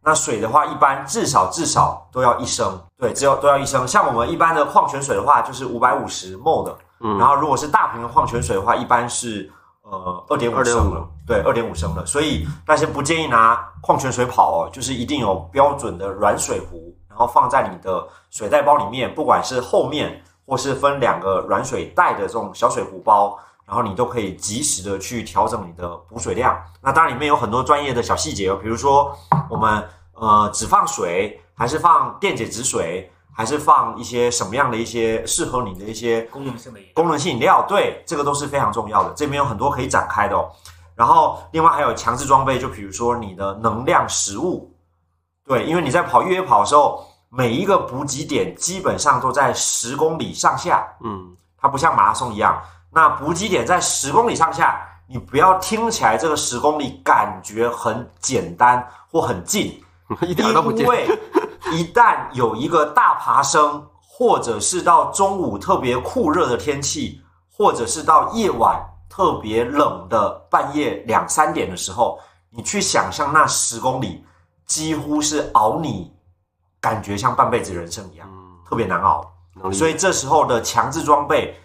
[0.02, 3.88] 那水的话，一般至少至少都要一升，对，只有都要一升。
[3.88, 9.50] 像我们一般的矿泉水的话，就是五百五十 ml 的，嗯然后如果是大瓶的矿泉水的话，一般是
[9.82, 12.04] 呃二点五2.5升了，对，二点五升的。
[12.04, 23.38] 所以那些不建议拿矿泉水跑哦，就是一定有标准的软水壶，然后放在你的水袋包里面，不管是后面或是分两个软水袋的这种小水壶包。
[23.66, 26.56] 然后你都可以及时的去调整你的补水量。
[26.80, 29.16] 那当然里面有很多专业的小细节哦，比如说
[29.48, 29.82] 我们
[30.14, 39.12] 呃只放水，还是放电解质水，还是放一些什么样的一些适合你的一些功能性的功能性饮料，对，这个都是非常重要的。
[39.14, 40.50] 这边有很多可以展开的哦。
[40.94, 44.72] 然后另外还有强制装备，就比如说你的能量食物，
[45.44, 52.62] 对，因为你在跑越野跑的时候，每一个补给点基本上都在十公里上下，嗯，它不像马拉松一样，
[52.94, 59.82] 那补给点在十公里上下，你不要听起来这个十公里感觉很简单或很近，
[60.22, 60.86] 一点都不近因。
[60.86, 61.08] 为
[61.72, 68.80] 一旦有一个大爬升，或者是到中午特别酷热的天气，或者是到夜晚
[69.10, 74.24] 特别冷的半夜两三点的时候，你去想象那十公里，
[74.66, 76.12] 几乎是熬你，
[76.80, 79.28] 感觉像半辈子人生一样，嗯，特别难熬。
[79.72, 81.56] 所以这时候的强制装备、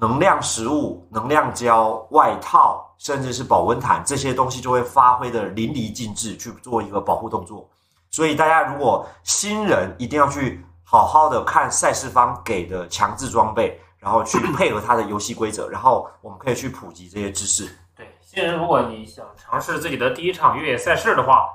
[0.00, 7.68] 能量食物、能量胶、外套，甚至是保温毯这些东西，就会发挥的淋漓尽致，去做一个保护动作。
[8.10, 17.70] 所以大家如果新人一定要去好好的看赛事方给的强制装备，然后去配合他的游戏规则， 然后我们可以去普及这些知识。
[17.94, 21.50] 对，新人如果你想尝试自己的第一场越野赛事的话，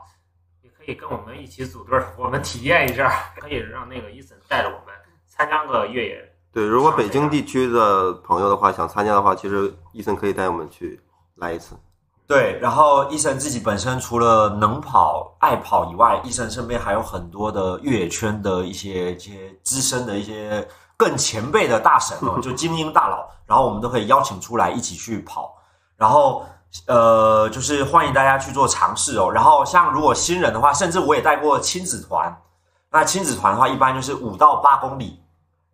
[0.61, 4.93] 也可以跟我们一起组队儿，我们体验一下，可以让那个伊森带着我们
[5.27, 6.34] 参加个越野。
[6.55, 10.97] 对，如果北京地区的朋友的话想参加的话，其实医生可以带我们去
[11.35, 11.75] 来一次。
[12.25, 20.65] 对，然后医生自己本身除了能跑、爱跑以外，医生身边还有很多的越野圈的一些一些资深的一些
[20.95, 25.53] 更前辈的大神哦， 就精英大佬，然后我们都可以邀请出来一起去跑，
[25.97, 26.45] 然后
[26.87, 29.29] 呃，就是欢迎大家去做尝试哦。
[29.29, 32.33] 然后像如果新人的话，甚至我也带过亲子团，
[32.89, 35.19] 那亲子团的话，一般就是五到八公里，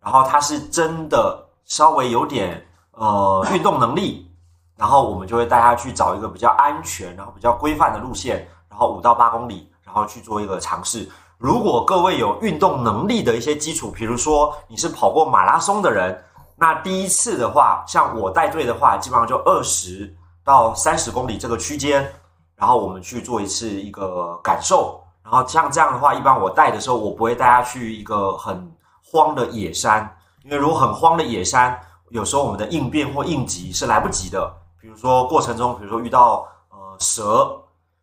[0.02, 2.62] 然后他是真的稍微有点
[2.92, 4.28] 呃 运动能力。
[4.74, 11.08] 然后我们就会带他去找一个比较安全，然后比较规范的路线，然后五到八公里，然后去做一个尝试。
[11.38, 16.20] 如果各位有运动能力的一些基础，比如说你是跑过马拉松的人，
[16.56, 20.12] 那第一次的话，像我带队的话，基本上就二十
[20.42, 22.12] 到三十公里这个区间，
[22.56, 25.00] 然后我们去做一次一个感受。
[25.22, 28.68] 然后像这样的话，一般我带的时候，我不会带他去一个很
[29.12, 34.50] 荒的野山，因为如果很荒的野山，有时候我们的应变或应急是来不及的。
[34.80, 37.54] 比如说过程中，比如说遇到呃蛇，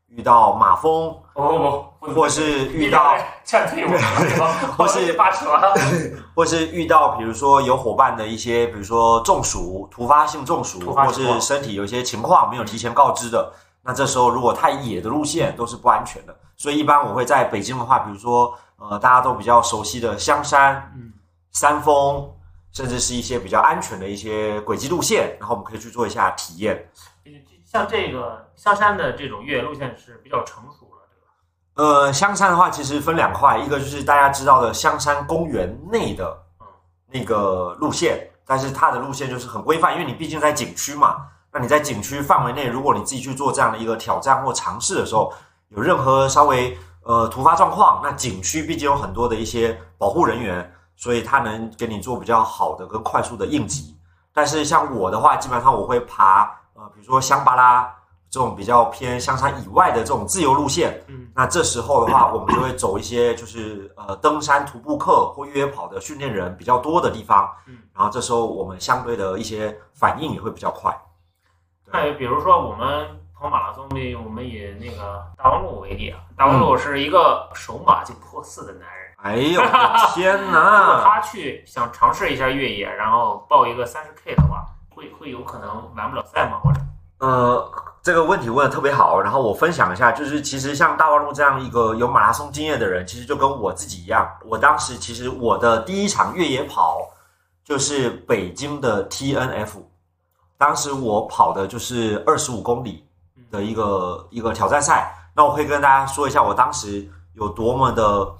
[0.09, 3.91] 遇到马蜂，哦，或是遇到劝退我，
[4.77, 5.59] 或是发车。
[6.35, 16.35] 或是遇到比如说有伙伴的一些，比如说中暑、突发性中暑，或是身体有一些情况没有提前告知的，那这时候如果太野的路线都是不安全的。
[16.55, 21.11] 所以一般我会在北京的话，比如说呃大家都比较熟悉的香山、嗯，
[21.51, 22.31] 山峰，
[22.71, 26.89] 甚至是一些比较安全的一些轨迹路线，然后我们可以去做一下体验。
[27.65, 31.27] 像这个香山的这种越野路线是比较成熟了，对吧？
[31.75, 36.35] 呃，香山的话，其实分两块，一个就是大家知道的香山公园内的
[37.11, 41.27] 那个路线，但是它的路线就是很规范，因为你毕竟在景区嘛。
[41.51, 45.31] 那你在景区范围内，如果你自己去做这样的一个挑战或尝试的时候，
[45.69, 46.77] 有任何稍微
[47.09, 53.97] 呃突发状况，那景区毕竟有很多的一些保护人员，所以它能给你做比较好的跟快速的应急。
[54.31, 56.43] 但是像我的话，基本上我会爬
[56.75, 57.91] 呃，比如说香巴拉
[58.29, 61.03] 这种比较偏香山以外的这种自由路线。
[61.07, 67.51] 嗯，那这时候的话，我们就会走一些就是呃登山徒步客或越野跑的训练人比较多的地方。
[67.67, 70.95] 嗯，然后这时候我们相对的一些反应也会比较快。
[71.91, 79.13] 那比如说我们跑马拉松的，我们以那个大王路为例啊，大王路是一个手马就破四的男人。
[79.15, 81.01] 哎呦我的 天如果哪！
[81.05, 86.59] 他去想尝试一下越野，然后报一个三十 K 的话，会会有可能完不了赛吗？
[86.61, 86.81] 或者
[87.19, 87.71] 呃，
[88.01, 96.99] 这个问题问的特别好，然后我分享一下，就是其实像大望路这样一个有马拉松经验的人，其实就跟我自己一样，我当时其实我的第一场越野跑
[97.63, 99.81] 就是北京的 TNF，
[100.57, 103.05] 当时我跑的就是二十五公里
[103.51, 108.35] 的一个一个挑战赛，那我可以跟大家说一下，我当时有多么的。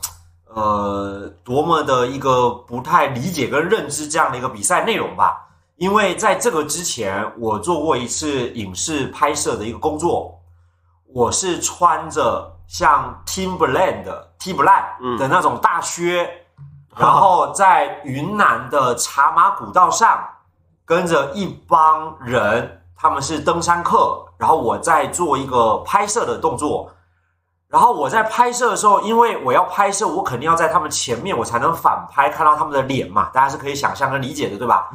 [0.52, 5.48] 呃，多么的一个不太理解跟认知这样的一个比赛内容吧。
[5.76, 10.42] 因为在这个之前，我做过一次影视拍摄的一个工作，
[11.14, 16.28] 我是穿着像 Timberland 的 Timberland 的那种大靴，
[16.98, 20.28] 然后在云南的茶马古道上，
[20.84, 26.90] 跟着一帮人，他们是登山客，然后我在做一个拍摄的动作。
[27.68, 34.90] 然后我在拍摄的时候，因为我要拍摄，我肯定要在他们前面，我才能反拍看到他们的脸嘛，大家是可以想象跟理解的，对吧？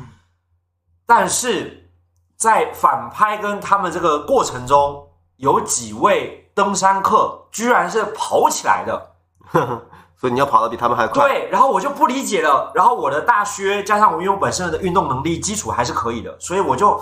[1.07, 1.89] 但是
[2.37, 9.11] 在反拍跟他们这个过程中，有几位登山客居然是跑起来的，
[10.19, 11.29] 所以你要跑得比他们还快。
[11.29, 12.73] 对，然后我就不理解了。
[12.75, 17.01] 然后我的大靴加上我因为我本身的运动能力基础还是可以的，所以我就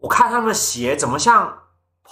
[0.00, 1.56] 我看他们的鞋怎么像。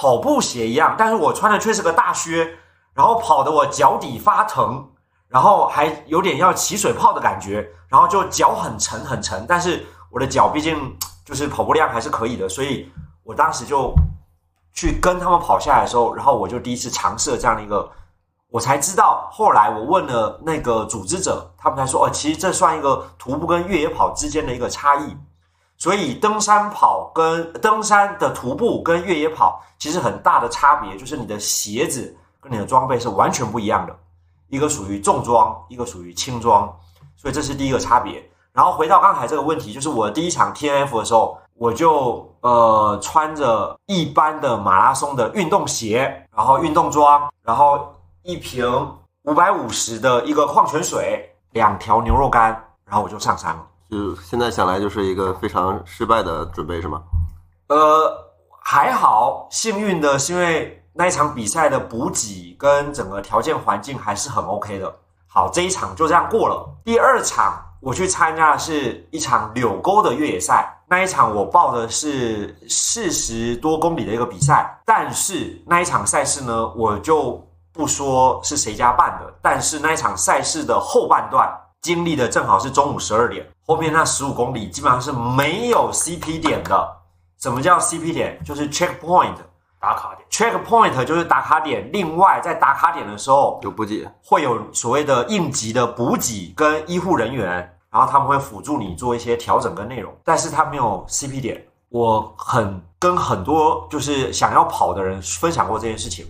[0.01, 2.57] 跑步鞋一样，但是我穿的却是个大靴，
[2.95, 4.89] 然后跑的我脚底发疼，
[5.27, 12.89] 然后还有点要起水泡的感觉，然后就脚很沉很沉，但是我的脚毕竟就是跑步量还是可以的，所以
[13.25, 13.93] 我当时就
[14.73, 17.91] 去跟他们跑下来的时候，然后我就第一次尝试了这样的一个，
[18.51, 25.17] 我才知道，后来我问了那个组织者，他们才说，哦，其实这算一个徒步跟越野跑之间的一个差异。
[25.79, 33.97] 所以登山跑跟登山的徒步跟越野跑其实很大的差别，就是你的鞋子跟你的装备是完全不一样的，
[34.49, 36.77] 一个属于重装，一个属于轻装，
[37.17, 38.23] 所以这是第一个差别。
[38.53, 48.67] 然后回到刚才这个问题，就是我第一场 T N F 的时候，我就呃穿着一般的马拉松的运动鞋，然后运动装，然后一瓶
[49.23, 52.51] 五百五十的一个矿泉水，两条牛肉干，
[52.85, 53.65] 然后我就上山了。
[53.91, 57.03] 就现在想来，就是一个非常失败的准备，是吗？
[57.69, 58.13] 呃，
[58.63, 64.95] 还好，幸运的是因为那一场比赛的补给跟整个条件环境还是很 OK 的。
[65.27, 66.69] 好，这一场就这样过了。
[66.85, 81.49] 第二场我去参加的是一场柳沟的越野赛，那一场我报的是四十多公里的一个比赛，但是那一场赛事呢，我就不说是谁家办的，但是那一场赛事的后半段。
[81.81, 86.97] 经历的正好是中午十二点，后面那十五公里基本上是没有 CP 点的。
[87.37, 88.43] 什么叫 CP 点？
[88.43, 89.35] 就是 checkpoint
[89.79, 90.27] 打卡点。
[90.31, 91.87] checkpoint 就是打卡点。
[91.93, 97.47] 另外，在打卡点的时候有补给，会有所谓的应急的补给跟医护人员，
[97.91, 100.17] 然后他们会辅助你做一些调整跟内容。
[100.25, 101.63] 但是他没有 CP 点。
[101.91, 106.25] 我很跟很多就是想要跑的人分享过这件事情，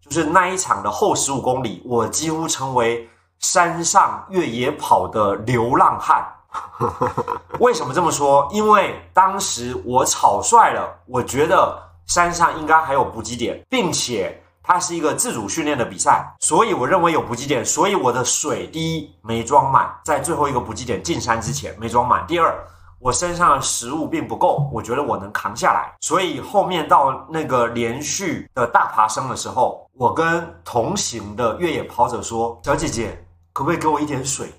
[0.00, 3.08] 就是那一场的后十五公里，我几乎成为。
[3.38, 6.24] 山上越野跑的流浪汉，
[7.60, 8.48] 为什么这么说？
[8.52, 17.64] 因为当时我草率了，我觉得山上应该还有补给点，并且它是一个自主训练的比赛，所以我认为有补给点。
[17.64, 22.26] 所以我的水滴没装满，在最后一个补给点进山之前没装满。
[22.26, 22.54] 第二，
[22.98, 25.94] 我身上的食物并不够，我觉得我能扛下来。
[26.00, 33.18] 所以后面到那个连续的大爬升的时候，我跟同行的越野跑者说：“小姐姐。”
[33.54, 34.50] 可不可以给我一点水？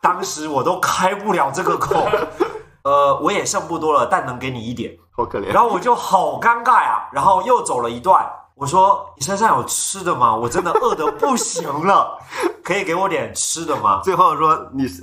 [0.00, 2.06] 当时我都开不了这个口，
[2.84, 5.52] 呃，我也剩不多了，但能给你一点，好可怜。
[5.52, 10.34] 然后我就好尴尬呀，然后又走了一段，我说：“你身上有吃的吗？
[10.34, 12.18] 我真的饿得不行了，
[12.64, 15.02] 可以给我点吃的吗？”最后说：“你是，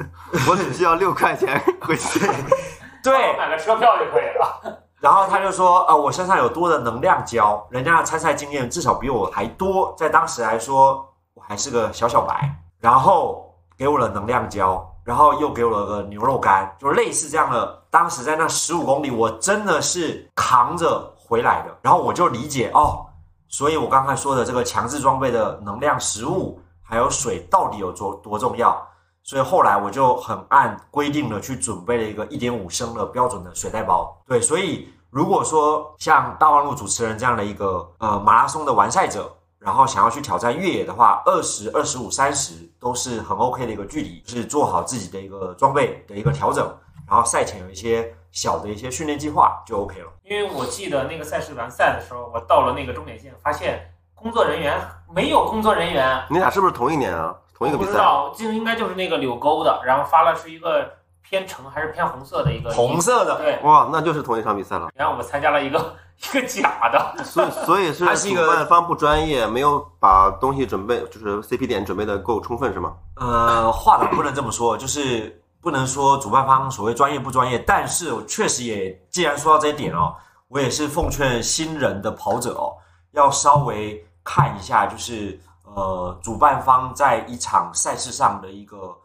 [0.50, 2.20] 我只需要六块钱回去。
[3.04, 4.82] ”对，买个车票就可以了。
[5.00, 12.50] 然后他就说：“呃，我身上有多的能量胶，人家的参赛经验至少比我还多，在当时来说，我还是个小小白。”
[12.82, 13.45] 然后
[13.78, 17.84] 给我了能量胶，然后又给我了个牛肉干，就类似这样的。
[17.90, 21.78] 当时在那十五公里，我真的是扛着回来的。
[21.82, 23.06] 然后我就理解哦，
[23.48, 28.82] 所以我刚才说的这个强制装备的能量、食物还有水到底有多多重要。
[29.24, 34.16] 所以后来我就很按规定的去准备了一个一点五升的标准的水袋包。
[34.28, 39.30] 对，所以如果说像大望路主持人这样的一个呃马拉松的完赛者。
[39.60, 46.66] 然后想要去挑战越野的话，二十二十五、三十都是很 OK 的一个距离，就是做好自己的一个装备的一个调整，
[47.08, 50.08] 然后赛前有一些小的一些训练计划就 OK 了。
[50.24, 54.80] 因为我记得那个赛事完赛的时候，我到了那个终点线，发现工作人员
[55.14, 56.24] 没有工作人员。
[56.30, 57.36] 你俩是不是同一年啊？
[57.54, 57.90] 同一个比赛？
[57.90, 60.92] 不知道，就应该就是那个柳沟的，然后发了是一个
[61.28, 64.90] 偏橙还是偏红色的一个红色的，对，哇，那就是同一场比赛了。
[64.94, 72.94] 然后我们参加了一个一个假的，所以所以是 主它是一个办方不专业，没有把东西准备，就是 CP 点准备的够充分，是吗？
[73.16, 80.16] 呃，话呢不能这么说，就是不能说主办方所谓专业不专业，但是我确实也，既然说到这一点哦，
[80.48, 82.78] 我也是奉劝新人的跑者哦，
[83.14, 88.96] 要稍微看一下，就是呃，主办方在一场赛事上的一个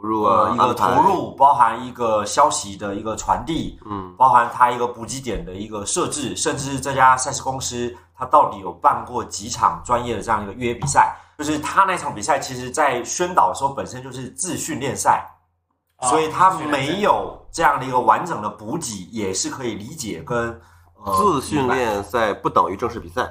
[0.00, 11.14] 投入啊，呃一个投，入，包含一个消息的一个传递，嗯，包含它一个补给点的一个设置，甚至这家赛事公司它到底有办过几场专业的这样一个越野比赛。
[11.38, 15.26] 就是他那场比赛，其实在宣导的时候本身就是自训练赛，
[15.96, 20.48] 啊所以他没有这样的一个完整的补给，也是可以理解跟
[21.02, 23.26] 呃自训练赛不等于正式比赛。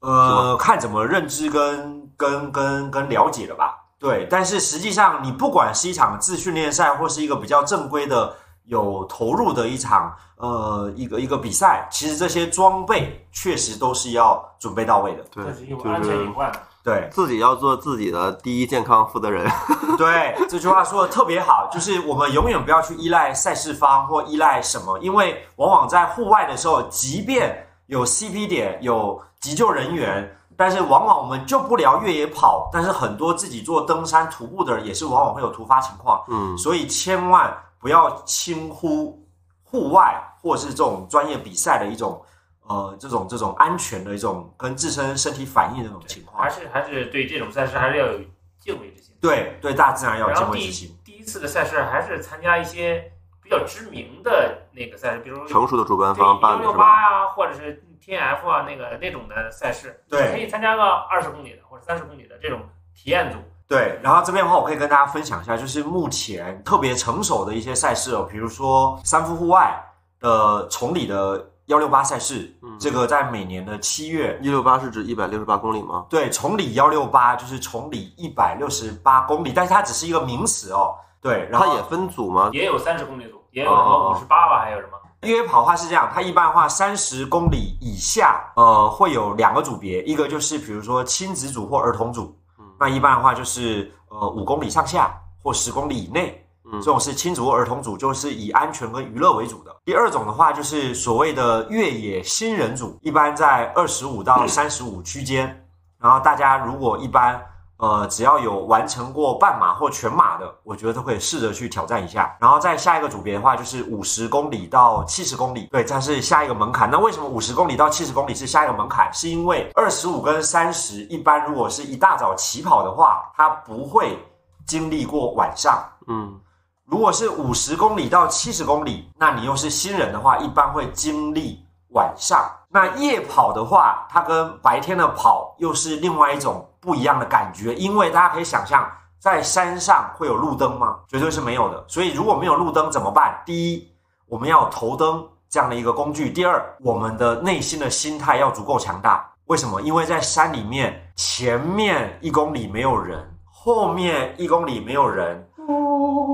[0.00, 3.83] 呃，看怎么认知跟跟跟跟了解了吧。
[4.04, 8.36] 对，但是实际上你不管是一场自训练赛，或是一个比较正规的
[8.66, 15.24] 有投入的一场呃一个一个比赛，其实这些装备确实都是要准备到位的。
[15.30, 16.52] 对这是安全隐患。
[16.82, 19.50] 对自己要做自己的第一健康负责人。
[19.96, 30.30] 对， 这句话说的特别好，就是我们永远不要去依赖赛事方或依赖什么，因为往往在户外的时候，即便有 CP 点、有急救人员。
[30.56, 39.26] 但是往往我们就不聊越野跑，但是很多自己做登山、徒步的人也是往往会有突发情况，嗯，所以千万不要轻忽
[39.62, 42.22] 户外或是这种专业比赛的一种
[42.66, 46.50] 呃这种这种安全的一种跟自身身体反应的这种情况还。
[46.50, 48.18] 是还是对这种赛事还是要有
[48.60, 49.14] 敬畏之心。
[49.20, 50.96] 对对，大自然要有敬畏之心。
[51.04, 53.10] 第一次的赛事还是参加一些
[53.44, 56.84] 比较知名的那个赛事，比如成熟的主办方办幺六的是吧？
[56.84, 62.60] 八呀，或者是 T N F 啊那个那种的赛事，对可以参加个二十公里的或者三十公里的这种
[62.94, 63.38] 体验组。
[63.68, 69.78] 对，然后这边的话，我可以跟大家分享一下，就是目前特别成熟的一些赛事哦，比如说三夫户外
[70.20, 76.06] 的崇礼的幺六八赛事，嗯这个在每年的七月，一六八是指一百六十八公里吗？
[76.08, 80.94] 对，崇礼幺六八就是崇礼一百六十八公里，但是它只是一个名词哦。
[81.24, 82.50] 对，然后它也分组吗？
[82.52, 84.98] 也有三十公里组，也有什么哦五十八吧，还有什么？
[85.22, 99.74] 越野跑的话是这样，它一般的话三十公里以下，呃，会有两个组别，一个就是比如说亲子组或儿童组，嗯那一般的话就是呃五公里上下或十公里以内，嗯这种是亲子或儿童组，就是以安全跟娱乐为主的。
[99.86, 105.66] 第二种的话就是所谓的越野新人组，一般在二十五到三十五区间，
[105.98, 107.42] 然后大家如果一般。
[107.78, 112.36] 呃，只要有完成过半马或全马的，我觉得都可以试着去挑战一下。
[112.40, 116.88] 然后再下一个组别的话，就是五十公里到七十公里，对，这是下一个门槛。
[116.88, 119.12] 那为什么五十公里到七十公里是下一个门槛？
[119.12, 124.18] 是因为二十五跟三十，一般如果是一大早起跑的话，它不会
[124.64, 125.82] 经历过晚上。
[126.06, 126.40] 嗯，
[126.86, 131.58] 如果是五十公里到七十公里，那你又是新人的话，一般会经历
[131.88, 132.48] 晚上。
[132.74, 138.84] 那夜跑的话，它跟白天的跑又是另外一种不一样的感觉，因为大家可以想象，
[139.20, 140.96] 在山上会有路灯吗？
[141.06, 141.84] 绝对是没有的。
[141.86, 143.40] 所以如果没有路灯怎么办？
[143.46, 143.88] 第一，
[144.26, 149.24] 我们要有头灯这样的一个工具；第二，我们的内心的心态要足够强大。
[149.44, 149.80] 为什么？
[149.80, 155.48] 因为在山里面，前面一公里没有人，后面一公里没有人，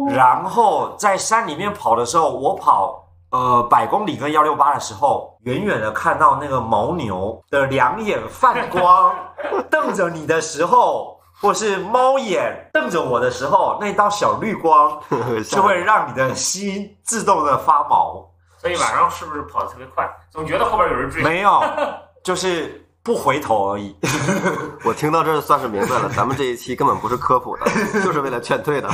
[0.08, 2.99] 然后在山里面跑的时候，我跑
[3.30, 9.14] 呃百公里跟幺六八的时候，远远的看到那个牦牛的两眼泛光，
[9.70, 15.00] 瞪着你的时候，或是猫眼瞪着我的时候，那道小绿光
[15.48, 18.26] 就会让你的心自动的发毛。
[18.58, 20.06] 所以晚上是不是跑得特别快？
[20.30, 21.22] 总觉得后边有人追。
[21.22, 21.62] 没有，
[22.22, 23.96] 就是不回头而已。
[24.84, 27.64] 我听到这儿算是明白了，咱们这一期根本不是科普的，
[28.04, 28.90] 就是为了劝退的。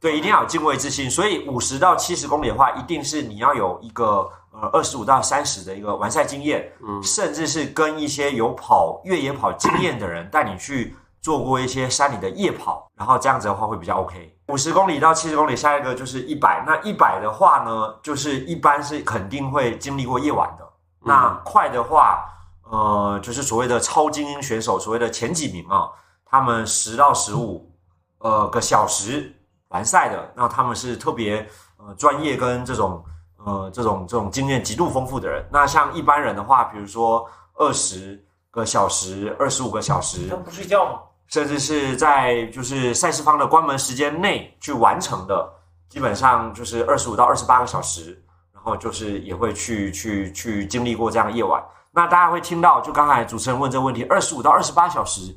[0.00, 1.10] 对，一定要有敬畏之心。
[1.10, 14.34] 所以五十到七十公里的话，一定是你要有一个呃二十五到三十的一个完赛经验，嗯甚至是跟一些有跑越野跑经验的人 带你去做过一些山里的夜跑，然后这样子的话会比较 OK。
[14.48, 16.64] 五十公里到七十公里，下一个就是一百。
[16.66, 20.66] 那一百的话呢，就是一般是肯定会经历过夜晚的。
[21.04, 22.24] 那快的话，
[22.70, 25.88] 呃，就是所谓的超精英选手，所谓的前几名啊，
[26.24, 27.70] 他们十到十五
[28.18, 29.32] 呃个小时
[29.70, 31.44] 完赛的，那他们是特别
[31.78, 33.04] 呃专业跟这种
[33.44, 35.44] 呃这种这种经验极度丰富的人。
[35.50, 41.00] 那像一般人的话，比如说二十个小时、二十五个小时他，不睡觉吗？
[41.28, 45.48] 甚至是在就是赛事方的关门时间内去完成的，
[45.88, 48.20] 基本上就是二十五到二十八个小时，
[48.52, 51.62] 然后就是也会去去去经历过这样的夜晚。
[51.92, 55.36] 那大家会听到，就刚才主持人问这个问题，二十五到二十八小时，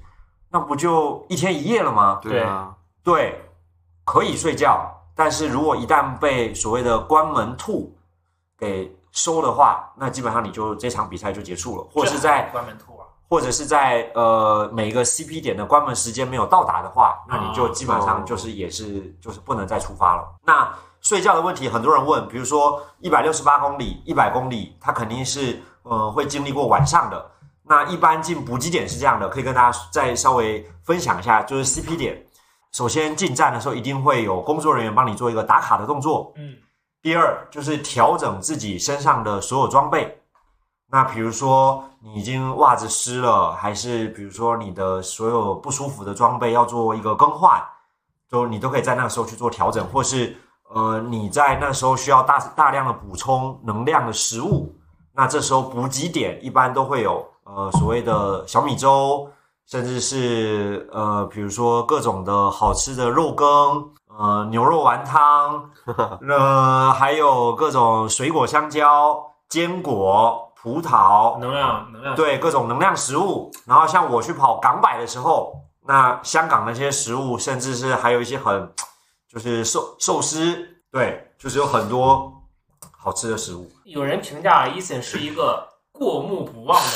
[0.49, 2.19] 那不就一天一夜了吗？
[2.23, 2.73] 对啊，
[3.03, 3.39] 对，
[4.06, 7.95] 可以睡觉，但是如果一旦被所谓的关门兔
[8.58, 20.28] 给收的话，那基本上你就这场比赛就结束了，或者是在关门兔啊，或者是在呃每个 CP 点的关门时间没有到达的话，那你就基本上就是也是就是不能再出发了。
[20.43, 27.30] 那睡觉的问题，很多人问，比如说一百六十八公里、一百公里，它肯定是呃会经历过晚上的。
[27.66, 32.26] 那一般进补给点是这样的，可以跟大家再稍微分享一下，就是 CP 点，
[32.74, 36.34] 首先进站的时候一定会有工作人员帮你做一个打卡的动作。
[36.36, 36.55] 嗯，
[37.01, 40.19] 第二就是调整自己身上的所有装备。
[40.88, 47.63] 那比如说你已经袜子湿了，还是比如说你的所有不舒服的装备要做一个更换，
[48.30, 50.36] 就你都可以在那个时候去做调整，或是
[50.69, 54.76] 呃你在那时候需要大大量的补充能量的食物，
[55.13, 59.28] 那这时候补给点一般都会有呃所谓的小米粥，
[59.74, 65.67] 甚至是呃比如说各种的好吃的肉羹，呃牛肉丸汤，
[66.30, 69.19] 呃还有各种水果香蕉、
[69.49, 70.51] 坚果。
[70.55, 75.53] 葡萄能量能量对各种能量食物，然后像我去跑港百的时候，
[75.86, 78.71] 那香港那些食物，甚至是还有一些很
[79.28, 80.55] 就是寿寿司，
[80.89, 82.32] 对，就是有很多
[82.97, 83.69] 好吃的食物。
[83.84, 86.88] 有人评价伊森是一个过目不忘的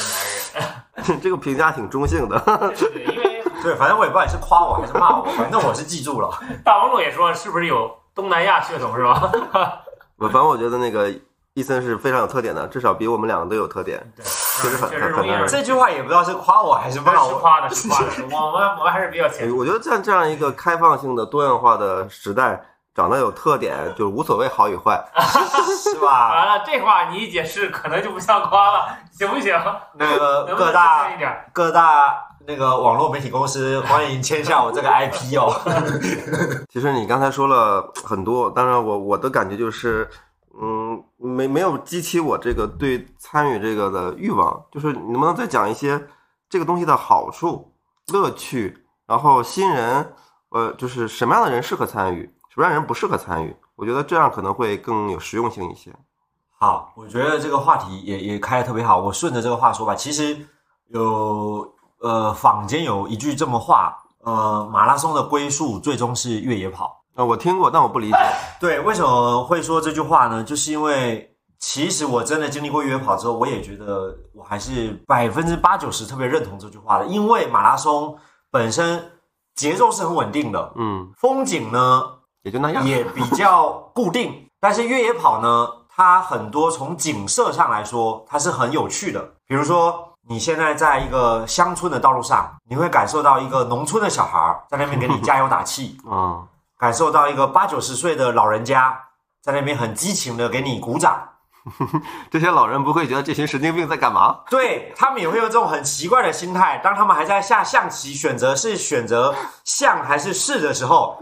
[0.53, 0.83] 男人，
[1.21, 2.39] 这个评价挺中性的。
[2.77, 6.29] 对，因为 对，反正我也不知道你是夸我还是骂我，反正我是记住了。
[6.63, 9.31] 大王路也说是不是有东南亚血统是吧？
[10.17, 11.11] 我反正我觉得那个。
[11.53, 13.99] 伊森是非常有特点的，至少比我们两个都有特点。
[14.15, 15.47] 对，确实很确实很难。
[15.47, 17.29] 这句话也不知道是夸我还是骂我。
[17.29, 18.05] 是夸的，是夸的。
[18.25, 19.51] 我们我们还是比较谦虚。
[19.51, 22.63] 我觉得在这样一个开放性的、多样化的时代，
[22.97, 24.99] 长得有特点就是无所谓好与坏，
[25.83, 26.33] 是吧？
[26.33, 29.53] 完了，这话你一解释，可能就不像夸了，行不行？
[29.93, 31.07] 那个各大
[31.53, 32.17] 各大
[32.47, 35.53] 那个网络媒体公司欢迎签下我这个 IP 哦。
[36.73, 40.09] 其实你刚才说了很多，当然我我的感觉就是。
[40.59, 46.07] 嗯，没没有激起我这个对参与这个的欲望，就是你能不能再讲一些
[46.49, 47.71] 这个东西的好处、
[48.11, 48.75] 乐趣，
[49.05, 50.15] 然后新人，
[50.49, 53.55] 呃，就是什么样的人适合参与，什么样人不适合参与？
[53.75, 55.95] 我觉得这样可能会更有实用性一些。
[56.57, 58.97] 好，我觉得这个话题也也开的特别好。
[58.97, 60.35] 我顺着这个话说吧，其实
[60.87, 67.03] 有呃坊间有一句这么话，呃，马拉松的归宿最终是越野跑。
[67.13, 68.17] 啊，我听过，但我不理解。
[68.59, 70.43] 对，为什么会说这句话呢？
[70.43, 77.05] 就是因为其实我真的经历过越野跑之后，我也觉得我还是百分之八九十特别认同这句话的。
[77.05, 78.17] 因为马拉松
[78.49, 79.11] 本身
[79.53, 84.47] 节奏是很稳定的，嗯，风景呢也就那样，也比较固定。
[84.59, 89.21] 但是越野跑呢，它很多从景色上来说，它是很有趣的。
[89.47, 96.43] 比如说，你现在在一个乡村的道路上，你会感受到一个农村的小孩在那边给你加油打气啊。
[96.79, 98.95] 感受到一个八九十岁的老人家
[99.41, 101.27] 在那边很激情的给你鼓掌，
[102.29, 104.41] 这些老人不会觉得这群神经病在干嘛？
[104.49, 106.79] 对他们也会有这种很奇怪的心态。
[106.83, 109.33] 当他们还在下象棋，选择是选择
[109.63, 111.17] 象还是士的时候，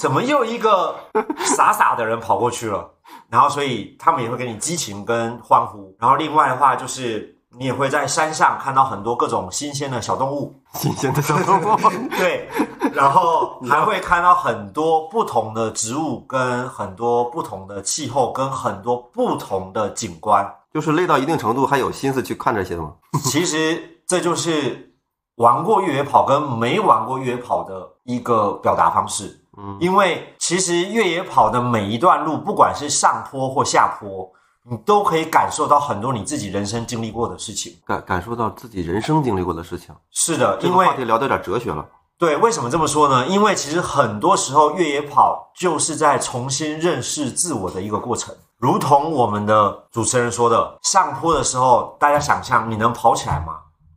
[0.00, 0.96] 怎么又一个
[1.44, 2.90] 傻傻的人跑过去了？
[3.28, 5.94] 然后，所以他们也会给你激情跟欢呼。
[6.00, 7.36] 然后，另外的话就是。
[7.58, 11.76] 你也会在山上看到很多各种新鲜的小动物，新鲜的小动物，
[12.16, 12.48] 对，
[12.92, 20.48] 然后还会看到很多不同的植物，跟很多不同的气候，跟很多不同的景观。
[20.72, 22.92] 就是累到一定程度，还有心思去看这些吗？
[23.24, 24.94] 其实这就是
[25.34, 29.39] 玩过越野跑跟没玩过越野跑的一个表达方式。
[29.60, 34.30] 嗯，因为其实越野跑的每一段路，不管是上坡或下坡。
[34.62, 39.92] 你都可以感受到很多你自己人生经历过的事情，感感受到自己人生经历过的事情。
[40.10, 41.84] 是的，因为话题聊到点哲学了。
[42.18, 43.26] 对，为什么这么说呢？
[43.26, 48.36] 因为其实很多时候越野跑就是在重新认识自我的一个过程。
[48.58, 53.54] 如同我们的主持人说的，上坡的时候，大家想象你能跑起来吗？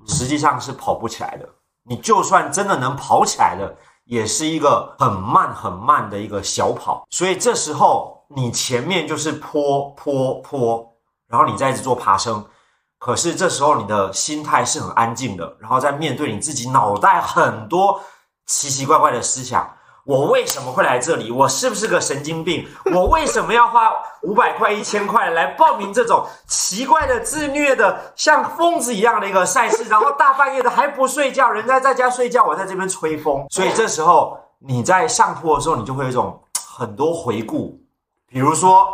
[0.07, 1.47] 实际上是跑不起来的。
[1.85, 3.75] 你就算真的能跑起来的，
[4.05, 7.05] 也是一个很慢很慢的一个小跑。
[7.09, 8.11] 所以这时候。
[8.35, 10.95] 你前面就是坡坡坡，
[11.27, 12.43] 然后你再一直做爬升，
[12.97, 18.01] 可是这时候你的心态是很安静的，然后在面对你自己脑袋很多
[18.47, 19.72] 奇奇怪怪的思想。
[20.05, 21.31] 我为什么会来这里？
[21.31, 22.67] 我是不是个神经病？
[22.93, 23.91] 我为什么要花
[24.23, 29.85] 五百块、一千块来报名这种奇怪的、自虐的、像疯子一样的一个赛事？
[29.85, 33.45] 然后大半夜的还不睡觉，人家在家睡觉，我在这边吹风。
[33.49, 36.37] 所以这时候你在上坡的时候，你就会有一种
[36.67, 37.79] 很多回顾。
[38.27, 38.87] 比如说，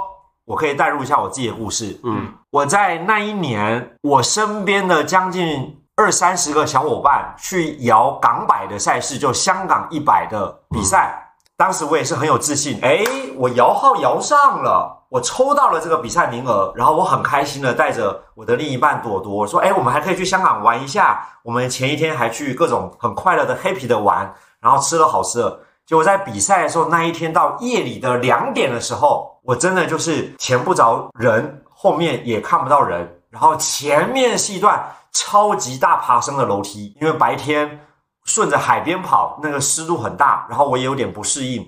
[0.46, 2.00] 我可以代入一下我自己的故事。
[2.04, 11.14] 嗯，我在那一年，我身边的将近二三十个小伙伴去摇港百的赛事，就香港一百的比赛。
[11.58, 13.04] 当时我也是很有自信，哎，
[13.36, 21.22] 我摇号摇上了，我抽到了这个比赛名额，然后我很开心的带着我的另一半朵朵说，哎，我们还可以去香港玩一下。
[21.44, 25.60] 我们前一天还去各种很快乐的 happy 的玩，然后吃了好吃的。
[25.86, 37.80] 结果在比赛的时候，那一天到夜里的两点的时候，我真的就是前不着人，后面也看不到人，然后前面是一段超级大爬升的楼梯，因为白天。
[38.26, 41.68] 顺着海边跑，那个湿度很大，然后我也有点不适应，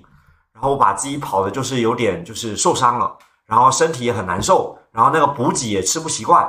[0.52, 6.48] 然后我把自己跑的就是有点就是受伤了，然后身体也很难受，然后那个补给也吃不习惯，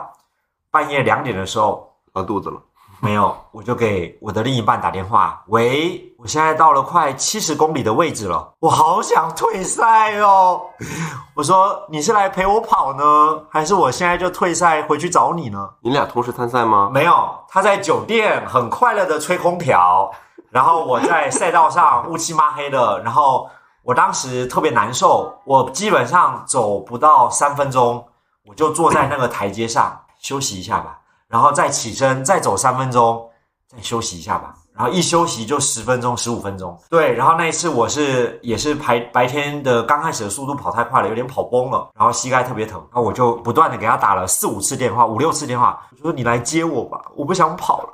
[0.69, 2.61] 半夜两点的时候拉肚子了。
[3.03, 5.43] 没有，我就给我的另一半打电话。
[5.47, 10.61] 喂，我现在到了快七十公里的位置了，我好想退赛哦。
[11.35, 13.03] 我说你是来陪我跑呢，
[13.49, 15.69] 还是我现在就退赛回去找你呢？
[15.81, 16.89] 你俩同时参赛吗？
[16.93, 20.09] 没有，他在酒店很快乐的吹空调，
[20.49, 23.49] 然后我在赛道上 乌漆抹黑的，然后
[23.83, 28.07] 我当时特别难受，我基本上走不到三分钟，
[28.47, 30.99] 我就坐在那个台阶上休息一下吧。
[31.33, 33.27] 然后再起身，再走三分钟，
[33.67, 34.53] 再休息一下吧。
[34.77, 36.79] 然后一休息就十分钟、十五分钟。
[36.91, 42.79] 对，然后那一次我是也是白白天的刚开始的速度跑太快了，有点跑崩了，然后膝盖特别疼。
[42.91, 47.89] 然后我就不断的给他打了四五次电话，五六次电话，我说你来接我吧，我不想跑了。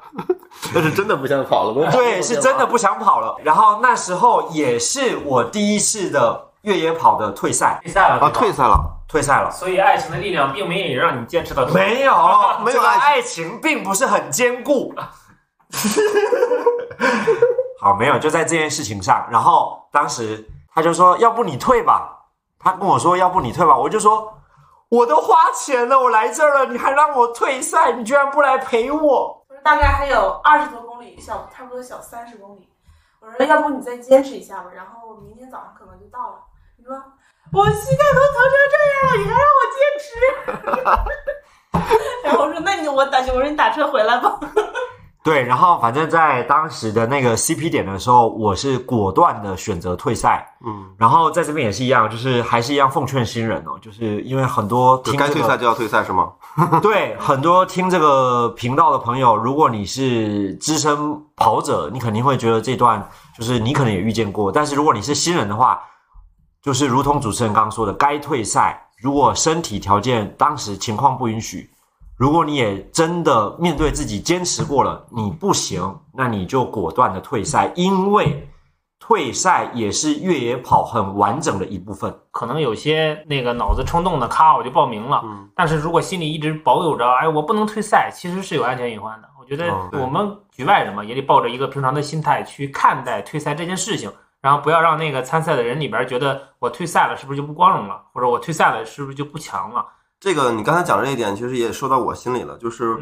[0.73, 1.91] 那是真的不想跑了。
[1.91, 3.37] 对，是真的不想跑了。
[3.41, 8.95] 然后那时候也是我第一次的越野跑的退赛，退赛了啊，退赛了。
[9.09, 11.65] 退赛了，所以爱情的力量并没有让你坚持到。
[11.69, 12.13] 没有，
[12.63, 14.93] 没有爱情并不是很坚固。
[17.81, 19.27] 好，没有，就在这件事情上。
[19.31, 22.19] 然后当时他就说：“要不你退吧。”
[22.59, 24.31] 他跟我说：“要不你退吧。”我就说
[24.89, 32.69] ：“我都花钱了，我来这儿了，你还让我退赛，你居然不来陪我？”大概还有二十多公里，小差不多小三十公里。
[33.21, 36.35] 我说：“要不你再坚持一下吧，然后明天早上可能就到了。”
[36.77, 36.95] 你说。
[37.51, 40.09] 我膝盖都疼成这样了，你还让我坚持？
[42.27, 44.39] 然后我说：“那你我打，我说你打车回来吧。
[45.23, 50.55] ”对，然后反正在当时的那个 CP 点的时候，我是果断的选择退赛。
[50.63, 56.31] 嗯，然后在这边也是一样，就是还是一样奉劝新人哦，就是因为很多听该退赛就要退赛是吗？
[56.81, 60.97] 对，很多听这个频道的朋友，如果你是资深
[61.35, 63.07] 跑者，你肯定会觉得这段
[63.37, 65.79] 就是你可能也遇见过，但是如果你是新人的话。
[66.61, 68.85] 就是如同主持人刚刚说的，该退赛。
[68.97, 71.69] 如果身体条件当时情况不允许，
[72.17, 78.45] 如果你也真的面对自己坚持过了，你不行，那你就果断的退赛，因为
[79.09, 82.15] 退赛也是越野跑很完整的一部分。
[82.29, 85.19] 可能有些那个脑子冲动的，咔我就报名了。
[85.23, 85.49] 嗯。
[85.55, 89.27] 但是如果心里一直保有着，哎，我不能退赛，其实是有安全隐患的。
[89.39, 94.11] 我觉得我们局外人嘛，也得抱着一个平常的心态去看待退赛这件事情。
[94.41, 99.83] 然后不要让那个参赛的人里边觉得我退赛了是不是就不光荣了，或者我退赛了是不是就不强了？
[100.19, 102.95] 这个你刚才讲这一点，其实也说到我心里了，就是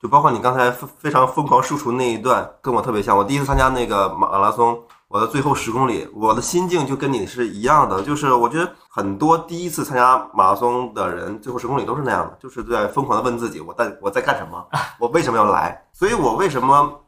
[0.00, 3.16] 就包括你刚才非常疯狂输出那一段，跟我特别像。
[3.16, 4.76] 我第一次参加那个马拉松，
[5.12, 14.66] 我的最后十公里，我的心境就跟你是一样的，就是我觉得很多第一次参加马拉松的人，最后十公里都是那样的，就是在疯狂的问自己，我在我在干什么，
[14.98, 15.84] 我为什么要来？
[15.92, 16.98] 所以我为什么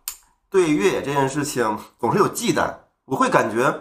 [0.51, 2.71] 对越野这件事情总是有忌惮？
[3.07, 3.75] 我会感觉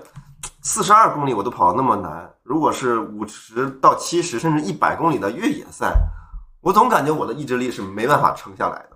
[0.61, 5.93] 四十二公里我都跑那么难，如果是五十到七十甚至一百公里的越野赛，
[6.61, 8.92] 我总感觉我的意志力是没办法撑下来的。